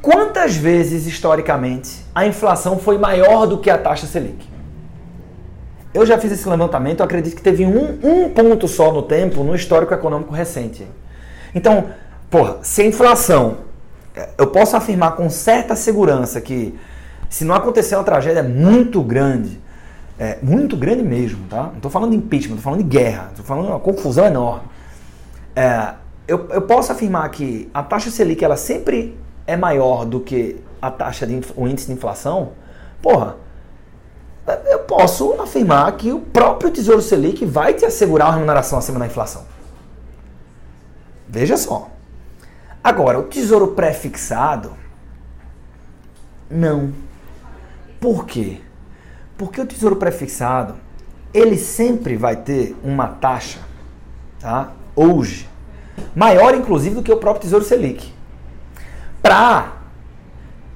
Quantas 0.00 0.54
vezes, 0.54 1.06
historicamente, 1.06 2.06
a 2.14 2.26
inflação 2.26 2.78
foi 2.78 2.96
maior 2.96 3.46
do 3.46 3.58
que 3.58 3.68
a 3.68 3.76
taxa 3.76 4.06
Selic? 4.06 4.46
Eu 5.92 6.06
já 6.06 6.16
fiz 6.16 6.30
esse 6.30 6.48
levantamento, 6.48 7.02
acredito 7.02 7.34
que 7.34 7.42
teve 7.42 7.66
um, 7.66 7.98
um 8.04 8.28
ponto 8.28 8.68
só 8.68 8.92
no 8.92 9.02
tempo 9.02 9.42
no 9.42 9.54
histórico 9.54 9.92
econômico 9.92 10.32
recente. 10.32 10.86
Então, 11.54 11.86
Porra, 12.30 12.58
se 12.62 12.82
a 12.82 12.86
inflação, 12.86 13.58
eu 14.36 14.46
posso 14.48 14.76
afirmar 14.76 15.14
com 15.16 15.28
certa 15.30 15.76
segurança 15.76 16.40
que 16.40 16.78
se 17.28 17.44
não 17.44 17.54
acontecer 17.54 17.94
uma 17.96 18.04
tragédia 18.04 18.42
muito 18.42 19.02
grande, 19.02 19.60
é, 20.18 20.38
muito 20.42 20.76
grande 20.76 21.02
mesmo, 21.02 21.46
tá? 21.48 21.64
Não 21.64 21.76
estou 21.76 21.90
falando 21.90 22.10
de 22.10 22.16
impeachment, 22.16 22.56
estou 22.56 22.64
falando 22.64 22.82
de 22.82 22.88
guerra, 22.88 23.28
estou 23.30 23.44
falando 23.44 23.66
de 23.66 23.70
uma 23.72 23.80
confusão 23.80 24.26
enorme. 24.26 24.68
É, 25.54 25.94
eu, 26.26 26.48
eu 26.50 26.62
posso 26.62 26.90
afirmar 26.92 27.28
que 27.30 27.70
a 27.72 27.82
taxa 27.82 28.10
Selic 28.10 28.44
ela 28.44 28.56
sempre 28.56 29.16
é 29.46 29.56
maior 29.56 30.04
do 30.04 30.20
que 30.20 30.60
a 30.80 30.90
taxa 30.90 31.26
de 31.26 31.40
o 31.54 31.68
índice 31.68 31.86
de 31.86 31.92
inflação. 31.92 32.52
Porra, 33.00 33.36
eu 34.66 34.80
posso 34.80 35.40
afirmar 35.40 35.92
que 35.96 36.12
o 36.12 36.20
próprio 36.20 36.70
Tesouro 36.70 37.02
Selic 37.02 37.44
vai 37.44 37.74
te 37.74 37.84
assegurar 37.84 38.28
uma 38.28 38.34
remuneração 38.34 38.78
acima 38.78 38.98
da 38.98 39.06
inflação. 39.06 39.44
Veja 41.28 41.56
só. 41.56 41.90
Agora, 42.86 43.18
o 43.18 43.24
tesouro 43.24 43.72
pré-fixado, 43.72 44.70
não. 46.48 46.92
Por 48.00 48.24
quê? 48.24 48.60
Porque 49.36 49.60
o 49.60 49.66
tesouro 49.66 49.96
pré-fixado, 49.96 50.76
ele 51.34 51.58
sempre 51.58 52.16
vai 52.16 52.36
ter 52.36 52.76
uma 52.84 53.08
taxa, 53.08 53.58
tá? 54.38 54.70
Hoje, 54.94 55.48
maior 56.14 56.54
inclusive 56.54 56.94
do 56.94 57.02
que 57.02 57.10
o 57.10 57.16
próprio 57.16 57.42
Tesouro 57.42 57.64
Selic. 57.64 58.12
Para 59.20 59.78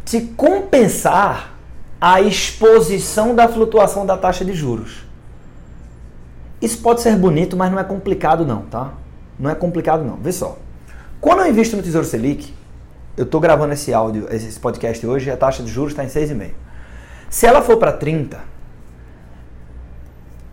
te 0.05 0.21
compensar 0.37 1.55
a 2.01 2.21
exposição 2.21 3.37
da 3.37 3.47
flutuação 3.47 4.05
da 4.05 4.17
taxa 4.17 4.45
de 4.45 4.53
juros. 4.53 5.05
Isso 6.61 6.83
pode 6.83 7.03
ser 7.03 7.15
bonito, 7.15 7.57
mas 7.57 7.71
não 7.71 7.79
é 7.79 7.85
complicado 7.85 8.45
não, 8.45 8.63
tá? 8.63 8.95
Não 9.39 9.49
é 9.49 9.55
complicado 9.55 10.03
não. 10.03 10.17
Vê 10.17 10.33
só. 10.33 10.59
Quando 11.21 11.41
eu 11.41 11.49
invisto 11.49 11.77
no 11.77 11.83
Tesouro 11.83 12.07
Selic, 12.07 12.55
eu 13.15 13.25
estou 13.25 13.41
gravando 13.41 13.75
esse 13.75 13.93
áudio, 13.93 14.27
esse 14.31 14.59
podcast 14.59 15.07
hoje, 15.07 15.31
a 15.31 15.37
taxa 15.37 15.63
de 15.63 15.71
juros 15.71 15.93
está 15.93 16.03
em 16.03 16.09
6,5. 16.09 16.53
Se 17.29 17.47
ela 17.47 17.61
for 17.61 17.77
para 17.77 17.93
30, 17.93 18.41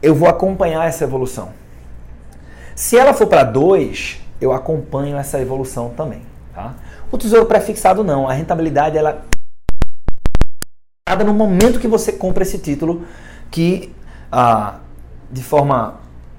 eu 0.02 0.14
vou 0.14 0.28
acompanhar 0.28 0.86
essa 0.86 1.06
evolução. 1.06 1.54
Se 2.76 2.98
ela 2.98 3.14
for 3.14 3.28
para 3.28 3.44
2, 3.44 4.22
eu 4.42 4.52
acompanho 4.52 5.18
essa 5.18 5.40
evolução 5.40 5.92
também. 5.96 6.22
Tá? 6.54 6.76
O 7.10 7.18
tesouro 7.18 7.46
pré-fixado 7.46 8.04
não, 8.04 8.28
a 8.28 8.34
rentabilidade 8.34 8.98
ela 8.98 9.24
no 11.26 11.34
momento 11.34 11.80
que 11.80 11.88
você 11.88 12.12
compra 12.12 12.44
esse 12.44 12.60
título, 12.60 13.06
que 13.50 13.96
ah, 14.30 14.76
de 15.32 15.42
forma 15.42 15.96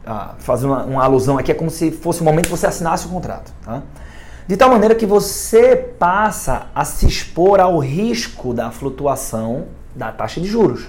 ah, 0.07 0.35
fazer 0.39 0.67
uma, 0.67 0.85
uma, 0.85 1.03
alusão 1.03 1.39
aqui 1.39 1.51
é 1.51 1.55
como 1.55 1.71
se 1.71 1.91
fosse 1.91 2.21
o 2.21 2.25
momento 2.25 2.45
que 2.45 2.51
você 2.51 2.67
assinasse 2.67 3.07
o 3.07 3.11
contrato. 3.11 3.53
Tá? 3.65 3.83
De 4.49 4.57
tal 4.57 4.71
maneira 4.71 4.95
que 4.95 5.05
você 5.05 5.77
passa 5.77 6.69
a 6.75 6.83
se 6.83 7.07
expor 7.07 7.61
ao 7.61 7.79
risco 7.79 8.55
da 8.55 8.71
flutuação 8.71 9.67
da 9.95 10.11
taxa 10.11 10.41
de 10.41 10.49
juros. 10.49 10.89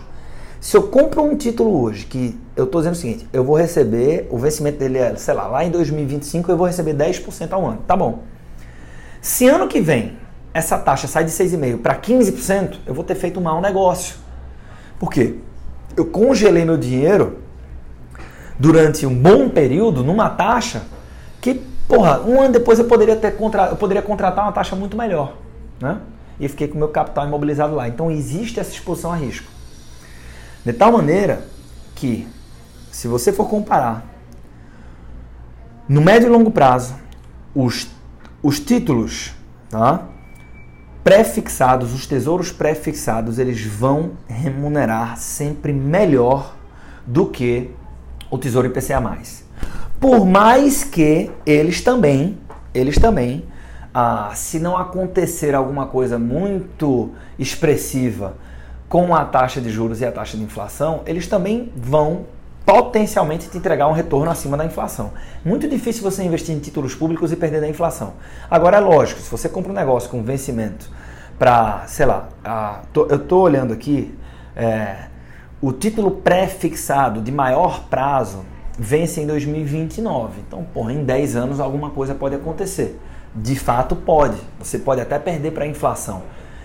Se 0.62 0.78
eu 0.78 0.84
compro 0.84 1.22
um 1.22 1.36
título 1.36 1.84
hoje, 1.84 2.06
que 2.06 2.39
eu 2.56 2.63
estou 2.63 2.80
dizendo 2.80 2.94
o 2.94 2.98
seguinte, 2.98 3.28
eu 3.34 3.44
vou 3.44 3.58
receber, 3.58 4.30
o 4.32 4.38
vencimento 4.38 4.80
dele 4.80 4.98
é, 4.98 5.13
sei 5.18 5.34
lá, 5.34 5.46
lá 5.48 5.66
em 5.66 5.72
2025 5.72 6.50
eu 6.50 6.56
vou 6.56 6.68
receber 6.68 6.94
10% 6.94 7.51
ao 7.51 7.66
ano. 7.66 7.82
Tá 7.86 7.98
bom. 7.98 8.24
Se 9.22 9.46
ano 9.50 9.68
que 9.68 9.82
vem 9.82 10.18
essa 10.54 10.78
taxa 10.78 11.06
sai 11.06 11.25
de 11.25 11.32
6,5% 11.32 11.82
para 11.82 12.00
15%, 12.00 12.78
eu 12.88 12.94
vou 12.94 13.04
ter 13.04 13.16
feito 13.16 13.42
um 13.42 13.44
mau 13.44 13.60
negócio. 13.60 14.16
Por 14.98 15.12
quê? 15.12 15.36
Eu 15.98 16.06
congelei 16.06 16.63
meu 16.63 16.78
dinheiro 16.78 17.39
durante 18.58 19.06
um 19.06 19.13
bom 19.13 19.50
período 19.50 20.01
numa 20.01 20.30
taxa 20.30 20.84
que 21.42 21.68
Porra, 21.89 22.22
um 22.22 22.39
ano 22.39 22.53
depois 22.53 22.77
eu 22.77 22.86
poderia, 22.86 23.15
ter 23.15 23.36
contra... 23.36 23.69
eu 23.69 23.75
poderia 23.75 24.03
contratar 24.03 24.46
uma 24.46 24.51
taxa 24.51 24.75
muito 24.75 24.96
melhor. 24.96 25.34
Né? 25.81 26.00
E 26.39 26.48
fiquei 26.48 26.67
com 26.67 26.75
o 26.75 26.77
meu 26.77 26.89
capital 26.89 27.25
imobilizado 27.25 27.74
lá. 27.74 27.88
Então 27.88 28.12
existe 28.12 28.60
essa 28.60 28.69
exposição 28.69 29.12
a 29.12 29.15
risco. 29.15 29.48
De 30.63 30.72
tal 30.72 30.91
maneira 30.91 31.48
que, 31.96 32.27
se 32.91 33.08
você 33.08 33.34
for 33.34 33.50
comparar, 33.50 34.05
no 35.88 36.00
médio 36.00 36.27
e 36.27 36.29
longo 36.29 36.51
prazo, 36.51 36.93
os, 37.55 37.88
os 38.43 38.60
títulos 38.60 39.34
tá? 39.72 40.03
pré-fixados, 41.03 41.91
os 41.91 42.05
tesouros 42.05 42.51
pré-fixados, 42.51 43.39
eles 43.39 43.65
vão 43.65 44.12
remunerar 44.27 45.17
sempre 45.17 45.74
melhor 45.74 46.53
do 47.08 47.25
que 47.25 47.72
o 48.29 48.38
Tesouro 48.38 48.67
IPCA+. 48.67 49.01
Por 50.00 50.25
mais 50.25 50.86
que 50.86 51.29
eles 51.46 51.82
também, 51.82 52.38
eles 52.74 52.98
também, 52.98 53.44
ah, 53.94 54.32
se 54.34 54.58
não 54.58 54.77
acontecer 54.77 55.53
alguma 55.53 55.88
coisa 55.88 56.18
muito 56.18 57.12
expressiva 57.38 58.36
com 58.88 59.13
a 59.13 59.25
taxa 59.25 59.60
de 59.60 59.70
juros 59.70 60.00
e 60.00 60.06
a 60.06 60.12
taxa 60.12 60.38
de 60.38 60.44
inflação, 60.44 61.01
eles 61.06 61.27
também 61.27 61.70
vão 61.75 62.25
potencialmente 62.65 63.50
te 63.50 63.58
entregar 63.58 63.88
um 63.88 63.91
retorno 63.91 64.32
acima 64.32 64.56
da 64.56 64.63
inflação. 64.63 65.12
Muito 65.44 65.68
difícil 65.68 66.01
você 66.01 66.24
investir 66.24 66.56
em 66.56 66.60
títulos 66.60 66.96
públicos 66.96 67.34
e 67.34 67.36
perder 67.36 67.60
da 67.60 67.68
inflação. 67.68 68.13
Agora 68.50 68.77
é 68.77 68.79
lógico, 68.79 69.20
se 69.20 69.29
você 69.29 69.50
compra 69.50 69.72
um 69.72 69.75
negócio 69.75 70.10
com 70.10 70.24
vencimento 70.24 70.89
para, 71.38 71.84
sei 71.88 72.06
lá, 72.06 72.29
a, 72.41 72.84
tô, 72.94 73.06
eu 73.08 73.18
estou 73.18 73.41
olhando 73.41 73.74
aqui, 73.74 74.18
é, 74.56 75.08
o 75.62 75.74
título 75.74 76.12
pré-fixado 76.12 77.22
de 77.22 77.34
maior 77.34 77.84
prazo 77.89 78.46
vence 78.80 79.20
em 79.20 79.28
2029. 79.28 80.40
Então, 80.48 80.64
porra, 80.74 80.94
em 80.94 81.04
10 81.04 81.36
anos 81.36 81.60
alguma 81.60 81.90
coisa 81.90 82.16
pode 82.16 82.36
acontecer. 82.36 82.98
De 83.36 83.60
fato, 83.60 83.96
pode. 83.96 84.38
Você 84.58 84.80
pode 84.80 85.02
até 85.02 85.20
perder 85.20 85.52
para 85.52 85.66
a 85.66 85.68
inflação. 85.68 86.24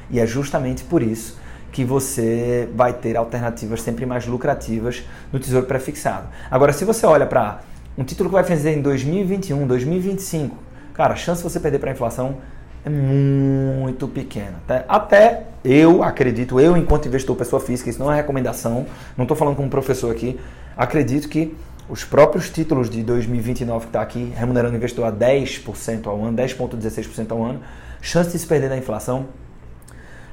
E 0.09 0.21
é 0.21 0.27
justamente 0.27 0.85
por 0.85 1.03
isso 1.03 1.39
que 1.73 1.85
você 1.85 2.69
vai 2.75 2.93
ter 2.93 3.17
alternativas 3.17 3.83
sempre 3.83 4.07
mais 4.07 4.27
lucrativas 4.27 5.03
no 5.33 5.41
tesouro 5.41 5.67
prefixado. 5.67 6.29
Agora, 6.49 6.73
se 6.73 6.85
você 6.85 7.05
olha 7.05 7.27
para 7.27 7.63
um 7.99 8.05
título 8.05 8.29
que 8.31 8.35
vai 8.35 8.45
fazer 8.45 8.77
em 8.77 8.81
2021, 8.81 9.67
2025, 9.67 10.57
cara, 10.95 11.15
a 11.15 11.17
chance 11.17 11.43
de 11.43 11.51
você 11.51 11.59
perder 11.59 11.81
para 11.81 11.91
a 11.91 11.93
inflação 11.93 12.37
é 12.85 12.91
muito 12.91 14.07
pequena. 14.07 14.55
Tá? 14.69 14.85
Até 14.87 15.47
eu 15.65 16.05
acredito, 16.05 16.61
eu 16.61 16.77
enquanto 16.77 17.09
investidor 17.09 17.35
pessoa 17.35 17.61
física, 17.61 17.91
isso 17.91 17.99
não 17.99 18.13
é 18.13 18.17
recomendação, 18.17 18.87
não 19.17 19.25
estou 19.25 19.37
falando 19.37 19.57
como 19.57 19.69
professor 19.69 20.13
aqui, 20.13 20.39
acredito 20.77 21.29
que 21.29 21.57
os 21.89 22.05
próprios 22.05 22.49
títulos 22.49 22.89
de 22.89 23.03
2029 23.03 23.81
que 23.81 23.87
está 23.87 24.01
aqui 24.01 24.33
remunerando 24.35 24.75
o 24.75 24.77
investidor 24.77 25.07
a 25.07 25.13
10% 25.13 26.07
ao 26.07 26.23
ano, 26.23 26.37
10,16% 26.37 27.33
ao 27.33 27.43
ano, 27.43 27.61
chance 28.01 28.31
de 28.31 28.39
se 28.39 28.47
perder 28.47 28.69
da 28.69 28.77
inflação 28.77 29.27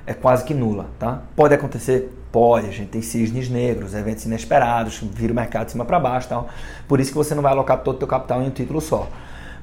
é 0.05 0.13
quase 0.13 0.43
que 0.43 0.53
nula, 0.53 0.87
tá? 0.97 1.21
Pode 1.35 1.53
acontecer? 1.53 2.17
Pode, 2.31 2.67
a 2.67 2.71
gente 2.71 2.89
tem 2.89 3.01
cisnes 3.01 3.49
negros, 3.49 3.93
eventos 3.93 4.25
inesperados, 4.25 4.99
vira 5.13 5.33
o 5.33 5.35
mercado 5.35 5.65
de 5.65 5.73
cima 5.73 5.85
para 5.85 5.99
baixo 5.99 6.29
tal. 6.29 6.49
Por 6.87 6.99
isso 6.99 7.11
que 7.11 7.17
você 7.17 7.35
não 7.35 7.43
vai 7.43 7.51
alocar 7.51 7.79
todo 7.79 7.95
o 7.95 7.99
teu 7.99 8.07
capital 8.07 8.41
em 8.41 8.47
um 8.47 8.49
título 8.49 8.79
só. 8.79 9.07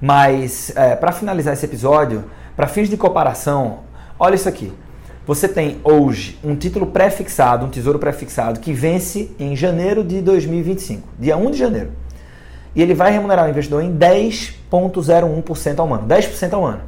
Mas, 0.00 0.71
é, 0.76 0.95
para 0.95 1.11
finalizar 1.11 1.54
esse 1.54 1.64
episódio, 1.64 2.25
para 2.54 2.66
fins 2.68 2.88
de 2.88 2.97
comparação, 2.97 3.80
olha 4.18 4.35
isso 4.35 4.49
aqui. 4.49 4.73
Você 5.28 5.47
tem 5.47 5.76
hoje 5.85 6.38
um 6.42 6.56
título 6.56 6.87
pré-fixado, 6.87 7.66
um 7.66 7.68
tesouro 7.68 7.99
pré-fixado, 7.99 8.61
que 8.61 8.73
vence 8.73 9.30
em 9.38 9.54
janeiro 9.54 10.02
de 10.02 10.23
2025, 10.23 11.06
dia 11.18 11.37
1 11.37 11.50
de 11.50 11.58
janeiro. 11.58 11.92
E 12.75 12.80
ele 12.80 12.94
vai 12.94 13.12
remunerar 13.12 13.44
o 13.44 13.50
investidor 13.50 13.82
em 13.82 13.94
10,01% 13.94 15.80
ao 15.80 15.92
ano. 15.92 16.08
10% 16.08 16.54
ao 16.54 16.64
ano. 16.64 16.80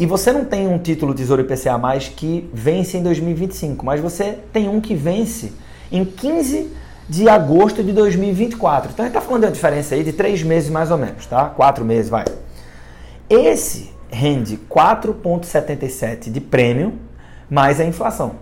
E 0.00 0.04
você 0.04 0.32
não 0.32 0.44
tem 0.44 0.66
um 0.66 0.80
título 0.80 1.14
Tesouro 1.14 1.42
IPCA 1.42 1.78
mais 1.78 2.08
que 2.08 2.50
vence 2.52 2.98
em 2.98 3.04
2025, 3.04 3.86
mas 3.86 4.00
você 4.00 4.36
tem 4.52 4.68
um 4.68 4.80
que 4.80 4.96
vence 4.96 5.52
em 5.92 6.04
15 6.04 6.72
de 7.08 7.28
agosto 7.28 7.84
de 7.84 7.92
2024. 7.92 8.90
Então 8.90 9.04
a 9.04 9.06
gente 9.06 9.16
está 9.16 9.24
falando 9.24 9.42
de 9.42 9.46
uma 9.46 9.52
diferença 9.52 9.94
aí 9.94 10.02
de 10.02 10.12
três 10.12 10.42
meses 10.42 10.70
mais 10.70 10.90
ou 10.90 10.98
menos, 10.98 11.24
tá? 11.26 11.44
Quatro 11.50 11.84
meses, 11.84 12.10
vai. 12.10 12.24
Esse 13.30 13.92
rende 14.10 14.58
4,77 14.68 16.32
de 16.32 16.40
prêmio 16.40 17.06
mais 17.50 17.80
a 17.80 17.84
inflação. 17.84 18.32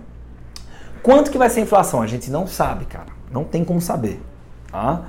Quanto 1.03 1.31
que 1.31 1.39
vai 1.39 1.49
ser 1.49 1.61
a 1.61 1.63
inflação? 1.63 2.03
A 2.03 2.07
gente 2.07 2.31
não 2.31 2.47
sabe, 2.47 2.85
cara. 2.87 3.07
Não 3.31 3.45
tem 3.45 3.65
como 3.65 3.81
saber, 3.81 4.21
tá? 4.71 5.05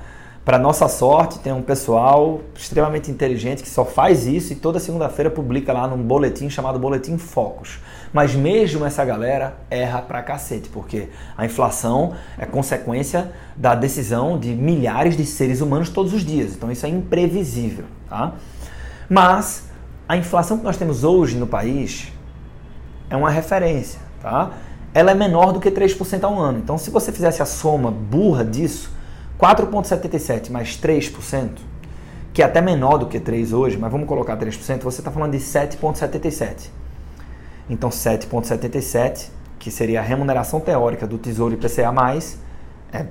Para 0.48 0.58
nossa 0.58 0.88
sorte, 0.88 1.40
tem 1.40 1.52
um 1.52 1.60
pessoal 1.60 2.40
extremamente 2.54 3.10
inteligente 3.10 3.62
que 3.62 3.68
só 3.68 3.84
faz 3.84 4.26
isso 4.26 4.50
e 4.50 4.56
toda 4.56 4.80
segunda-feira 4.80 5.30
publica 5.30 5.74
lá 5.74 5.86
num 5.86 6.02
boletim 6.02 6.48
chamado 6.48 6.78
Boletim 6.78 7.18
Focus. 7.18 7.78
Mas 8.14 8.34
mesmo 8.34 8.86
essa 8.86 9.04
galera 9.04 9.58
erra 9.68 10.00
pra 10.00 10.22
cacete, 10.22 10.70
porque 10.70 11.10
a 11.36 11.44
inflação 11.44 12.14
é 12.38 12.46
consequência 12.46 13.30
da 13.54 13.74
decisão 13.74 14.38
de 14.38 14.54
milhares 14.54 15.18
de 15.18 15.26
seres 15.26 15.60
humanos 15.60 15.90
todos 15.90 16.14
os 16.14 16.24
dias. 16.24 16.54
Então 16.54 16.72
isso 16.72 16.86
é 16.86 16.88
imprevisível, 16.88 17.84
tá? 18.08 18.32
Mas 19.06 19.64
a 20.08 20.16
inflação 20.16 20.56
que 20.56 20.64
nós 20.64 20.78
temos 20.78 21.04
hoje 21.04 21.36
no 21.36 21.46
país 21.46 22.10
é 23.10 23.16
uma 23.16 23.30
referência, 23.30 24.00
tá? 24.20 24.52
Ela 24.94 25.12
é 25.12 25.14
menor 25.14 25.52
do 25.52 25.60
que 25.60 25.70
3% 25.70 26.24
ao 26.24 26.38
ano. 26.38 26.58
Então 26.58 26.78
se 26.78 26.90
você 26.90 27.12
fizesse 27.12 27.42
a 27.42 27.46
soma 27.46 27.90
burra 27.90 28.44
disso, 28.44 28.90
4,77 29.38 30.50
mais 30.50 30.76
3%, 30.76 31.50
que 32.32 32.42
é 32.42 32.44
até 32.44 32.60
menor 32.60 32.98
do 32.98 33.06
que 33.06 33.20
3 33.20 33.52
hoje, 33.52 33.78
mas 33.78 33.90
vamos 33.90 34.08
colocar 34.08 34.36
3%, 34.36 34.82
você 34.82 35.00
está 35.00 35.10
falando 35.10 35.32
de 35.32 35.38
7,77. 35.38 36.70
Então 37.70 37.90
7,77, 37.90 39.28
que 39.58 39.70
seria 39.70 40.00
a 40.00 40.02
remuneração 40.02 40.60
teórica 40.60 41.06
do 41.06 41.18
Tesouro 41.18 41.54
IPCA+, 41.54 41.92
é 42.92 43.06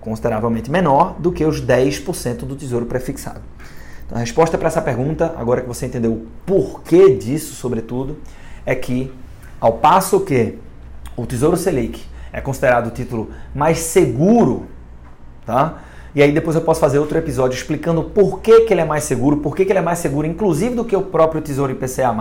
consideravelmente 0.00 0.70
menor 0.70 1.16
do 1.18 1.32
que 1.32 1.44
os 1.44 1.60
10% 1.60 2.38
do 2.38 2.56
Tesouro 2.56 2.86
prefixado. 2.86 3.40
Então 4.06 4.16
a 4.16 4.20
resposta 4.20 4.56
para 4.56 4.68
essa 4.68 4.80
pergunta, 4.80 5.34
agora 5.36 5.60
que 5.60 5.68
você 5.68 5.86
entendeu 5.86 6.12
o 6.12 6.26
porquê 6.46 7.14
disso, 7.14 7.54
sobretudo, 7.54 8.16
é 8.68 8.74
que 8.74 9.12
ao 9.60 9.74
passo 9.74 10.20
que 10.20 10.58
o 11.16 11.24
Tesouro 11.26 11.56
Selic 11.56 12.04
é 12.32 12.40
considerado 12.40 12.88
o 12.88 12.90
título 12.90 13.30
mais 13.54 13.78
seguro 13.78 14.66
tá? 15.48 15.78
E 16.14 16.22
aí 16.22 16.30
depois 16.30 16.54
eu 16.54 16.62
posso 16.62 16.78
fazer 16.78 16.98
outro 16.98 17.16
episódio 17.16 17.56
explicando 17.56 18.04
por 18.04 18.40
que, 18.40 18.62
que 18.62 18.74
ele 18.74 18.82
é 18.82 18.84
mais 18.84 19.04
seguro, 19.04 19.38
por 19.38 19.56
que, 19.56 19.64
que 19.64 19.72
ele 19.72 19.78
é 19.78 19.82
mais 19.82 19.98
seguro, 19.98 20.26
inclusive 20.26 20.74
do 20.74 20.84
que 20.84 20.94
o 20.94 21.00
próprio 21.00 21.40
Tesouro 21.40 21.72
IPCA+, 21.72 22.14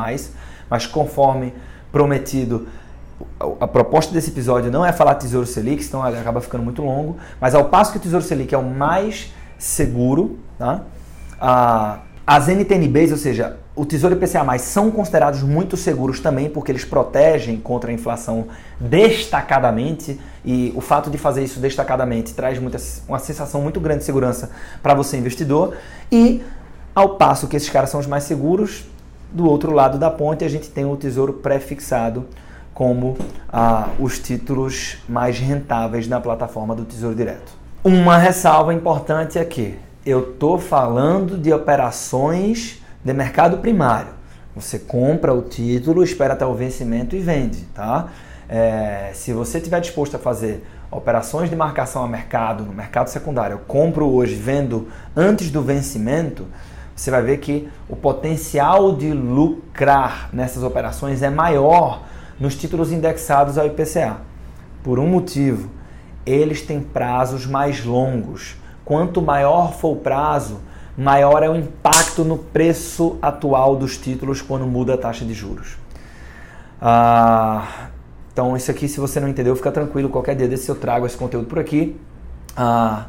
mas 0.69 0.85
conforme 0.85 1.53
prometido, 1.91 2.67
a 3.59 3.67
proposta 3.67 4.13
desse 4.13 4.29
episódio 4.29 4.71
não 4.71 4.85
é 4.85 4.93
falar 4.93 5.15
Tesouro 5.15 5.45
Selic, 5.45 5.83
senão 5.83 6.03
acaba 6.03 6.39
ficando 6.39 6.63
muito 6.63 6.81
longo, 6.81 7.17
mas 7.41 7.53
ao 7.53 7.65
passo 7.65 7.91
que 7.91 7.97
o 7.97 8.01
Tesouro 8.01 8.23
Selic 8.23 8.55
é 8.55 8.57
o 8.57 8.63
mais 8.63 9.33
seguro, 9.57 10.39
tá? 10.57 10.83
Ah, 11.39 11.99
as 12.25 12.47
NTNBs, 12.47 13.11
ou 13.11 13.17
seja, 13.17 13.57
o 13.77 13.85
Tesouro 13.85 14.15
IPCA+, 14.15 14.57
são 14.57 14.89
considerados 14.89 15.43
muito 15.43 15.77
seguros 15.77 16.19
também 16.19 16.49
porque 16.49 16.71
eles 16.71 16.83
protegem 16.83 17.57
contra 17.57 17.91
a 17.91 17.93
inflação 17.93 18.47
destacadamente 18.79 20.19
e 20.43 20.73
o 20.75 20.81
fato 20.81 21.11
de 21.11 21.17
fazer 21.17 21.43
isso 21.43 21.59
destacadamente 21.59 22.33
traz 22.33 22.57
muita, 22.57 22.79
uma 23.07 23.19
sensação 23.19 23.61
muito 23.61 23.79
grande 23.79 23.99
de 23.99 24.05
segurança 24.05 24.49
para 24.81 24.95
você 24.95 25.15
investidor 25.15 25.77
e 26.11 26.41
ao 26.95 27.17
passo 27.17 27.47
que 27.47 27.55
esses 27.55 27.69
caras 27.69 27.91
são 27.91 27.99
os 27.99 28.07
mais 28.07 28.23
seguros, 28.23 28.83
do 29.31 29.47
outro 29.47 29.71
lado 29.71 29.99
da 29.99 30.09
ponte 30.09 30.43
a 30.43 30.49
gente 30.49 30.69
tem 30.69 30.83
o 30.83 30.97
Tesouro 30.97 31.33
pré-fixado 31.33 32.25
como 32.73 33.15
ah, 33.47 33.89
os 33.99 34.17
títulos 34.17 34.97
mais 35.07 35.37
rentáveis 35.37 36.07
na 36.07 36.19
plataforma 36.19 36.73
do 36.73 36.83
Tesouro 36.83 37.15
Direto. 37.15 37.51
Uma 37.83 38.17
ressalva 38.17 38.73
importante 38.73 39.37
aqui, 39.37 39.77
eu 40.03 40.31
estou 40.31 40.57
falando 40.57 41.37
de 41.37 41.53
operações 41.53 42.81
de 43.03 43.13
mercado 43.13 43.57
primário. 43.57 44.09
Você 44.55 44.79
compra 44.79 45.33
o 45.33 45.43
título, 45.43 46.03
espera 46.03 46.33
até 46.33 46.45
o 46.45 46.53
vencimento 46.53 47.15
e 47.15 47.19
vende, 47.19 47.63
tá? 47.73 48.09
É, 48.49 49.11
se 49.13 49.33
você 49.33 49.57
estiver 49.57 49.79
disposto 49.81 50.15
a 50.15 50.19
fazer 50.19 50.65
operações 50.89 51.49
de 51.49 51.55
marcação 51.55 52.03
a 52.03 52.07
mercado, 52.07 52.63
no 52.63 52.73
mercado 52.73 53.09
secundário, 53.09 53.55
eu 53.55 53.59
compro 53.59 54.07
hoje, 54.07 54.35
vendo 54.35 54.87
antes 55.15 55.51
do 55.51 55.61
vencimento, 55.61 56.47
você 56.95 57.11
vai 57.11 57.21
ver 57.21 57.37
que 57.37 57.69
o 57.87 57.95
potencial 57.95 58.95
de 58.95 59.11
lucrar 59.13 60.29
nessas 60.33 60.63
operações 60.63 61.21
é 61.21 61.29
maior 61.29 62.03
nos 62.39 62.55
títulos 62.55 62.91
indexados 62.91 63.57
ao 63.57 63.67
IPCA. 63.67 64.17
Por 64.81 64.97
um 64.97 65.07
motivo, 65.07 65.69
eles 66.25 66.61
têm 66.61 66.79
prazos 66.81 67.45
mais 67.45 67.85
longos. 67.85 68.55
Quanto 68.83 69.21
maior 69.21 69.73
for 69.73 69.91
o 69.93 69.95
prazo, 69.97 70.59
maior 70.97 71.43
é 71.43 71.49
o 71.49 71.55
impacto 71.55 72.23
no 72.23 72.37
preço 72.37 73.17
atual 73.21 73.75
dos 73.75 73.97
títulos 73.97 74.41
quando 74.41 74.65
muda 74.65 74.95
a 74.95 74.97
taxa 74.97 75.23
de 75.23 75.33
juros. 75.33 75.77
Ah, 76.81 77.89
então, 78.33 78.57
isso 78.57 78.71
aqui, 78.71 78.87
se 78.87 78.99
você 78.99 79.19
não 79.19 79.27
entendeu, 79.27 79.55
fica 79.55 79.71
tranquilo. 79.71 80.09
Qualquer 80.09 80.35
dia 80.35 80.47
desse 80.47 80.69
eu 80.69 80.75
trago 80.75 81.05
esse 81.05 81.17
conteúdo 81.17 81.47
por 81.47 81.59
aqui. 81.59 81.95
Ah, 82.55 83.05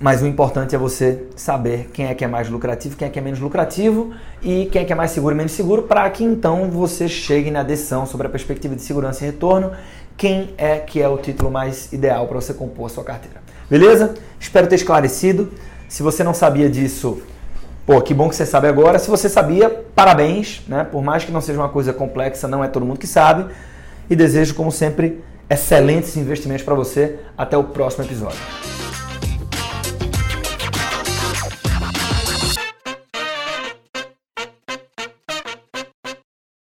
mas 0.00 0.22
o 0.22 0.26
importante 0.26 0.74
é 0.74 0.78
você 0.78 1.24
saber 1.36 1.90
quem 1.92 2.06
é 2.06 2.14
que 2.14 2.24
é 2.24 2.28
mais 2.28 2.48
lucrativo, 2.48 2.96
quem 2.96 3.06
é 3.06 3.10
que 3.10 3.18
é 3.18 3.22
menos 3.22 3.38
lucrativo 3.38 4.12
e 4.42 4.66
quem 4.66 4.82
é 4.82 4.84
que 4.84 4.92
é 4.92 4.96
mais 4.96 5.12
seguro 5.12 5.34
e 5.34 5.38
menos 5.38 5.52
seguro, 5.52 5.82
para 5.82 6.08
que 6.10 6.24
então 6.24 6.68
você 6.70 7.08
chegue 7.08 7.50
na 7.50 7.62
decisão 7.62 8.04
sobre 8.04 8.26
a 8.26 8.30
perspectiva 8.30 8.74
de 8.74 8.82
segurança 8.82 9.24
e 9.24 9.26
retorno, 9.26 9.70
quem 10.16 10.52
é 10.58 10.78
que 10.78 11.00
é 11.00 11.08
o 11.08 11.16
título 11.16 11.50
mais 11.50 11.92
ideal 11.92 12.26
para 12.26 12.40
você 12.40 12.52
compor 12.52 12.86
a 12.86 12.88
sua 12.88 13.04
carteira. 13.04 13.40
Beleza? 13.70 14.14
Espero 14.38 14.66
ter 14.66 14.74
esclarecido. 14.74 15.50
Se 15.88 16.02
você 16.02 16.24
não 16.24 16.34
sabia 16.34 16.68
disso, 16.68 17.22
pô, 17.86 18.00
que 18.00 18.12
bom 18.12 18.28
que 18.28 18.36
você 18.36 18.46
sabe 18.46 18.68
agora. 18.68 18.98
Se 18.98 19.08
você 19.08 19.28
sabia, 19.28 19.70
parabéns, 19.94 20.62
né? 20.66 20.84
Por 20.84 21.02
mais 21.02 21.24
que 21.24 21.32
não 21.32 21.40
seja 21.40 21.58
uma 21.58 21.68
coisa 21.68 21.92
complexa, 21.92 22.48
não 22.48 22.64
é 22.64 22.68
todo 22.68 22.84
mundo 22.84 22.98
que 22.98 23.06
sabe. 23.06 23.52
E 24.08 24.16
desejo, 24.16 24.54
como 24.54 24.70
sempre, 24.70 25.22
excelentes 25.48 26.16
investimentos 26.16 26.64
para 26.64 26.74
você. 26.74 27.18
Até 27.36 27.56
o 27.56 27.64
próximo 27.64 28.04
episódio. 28.04 28.73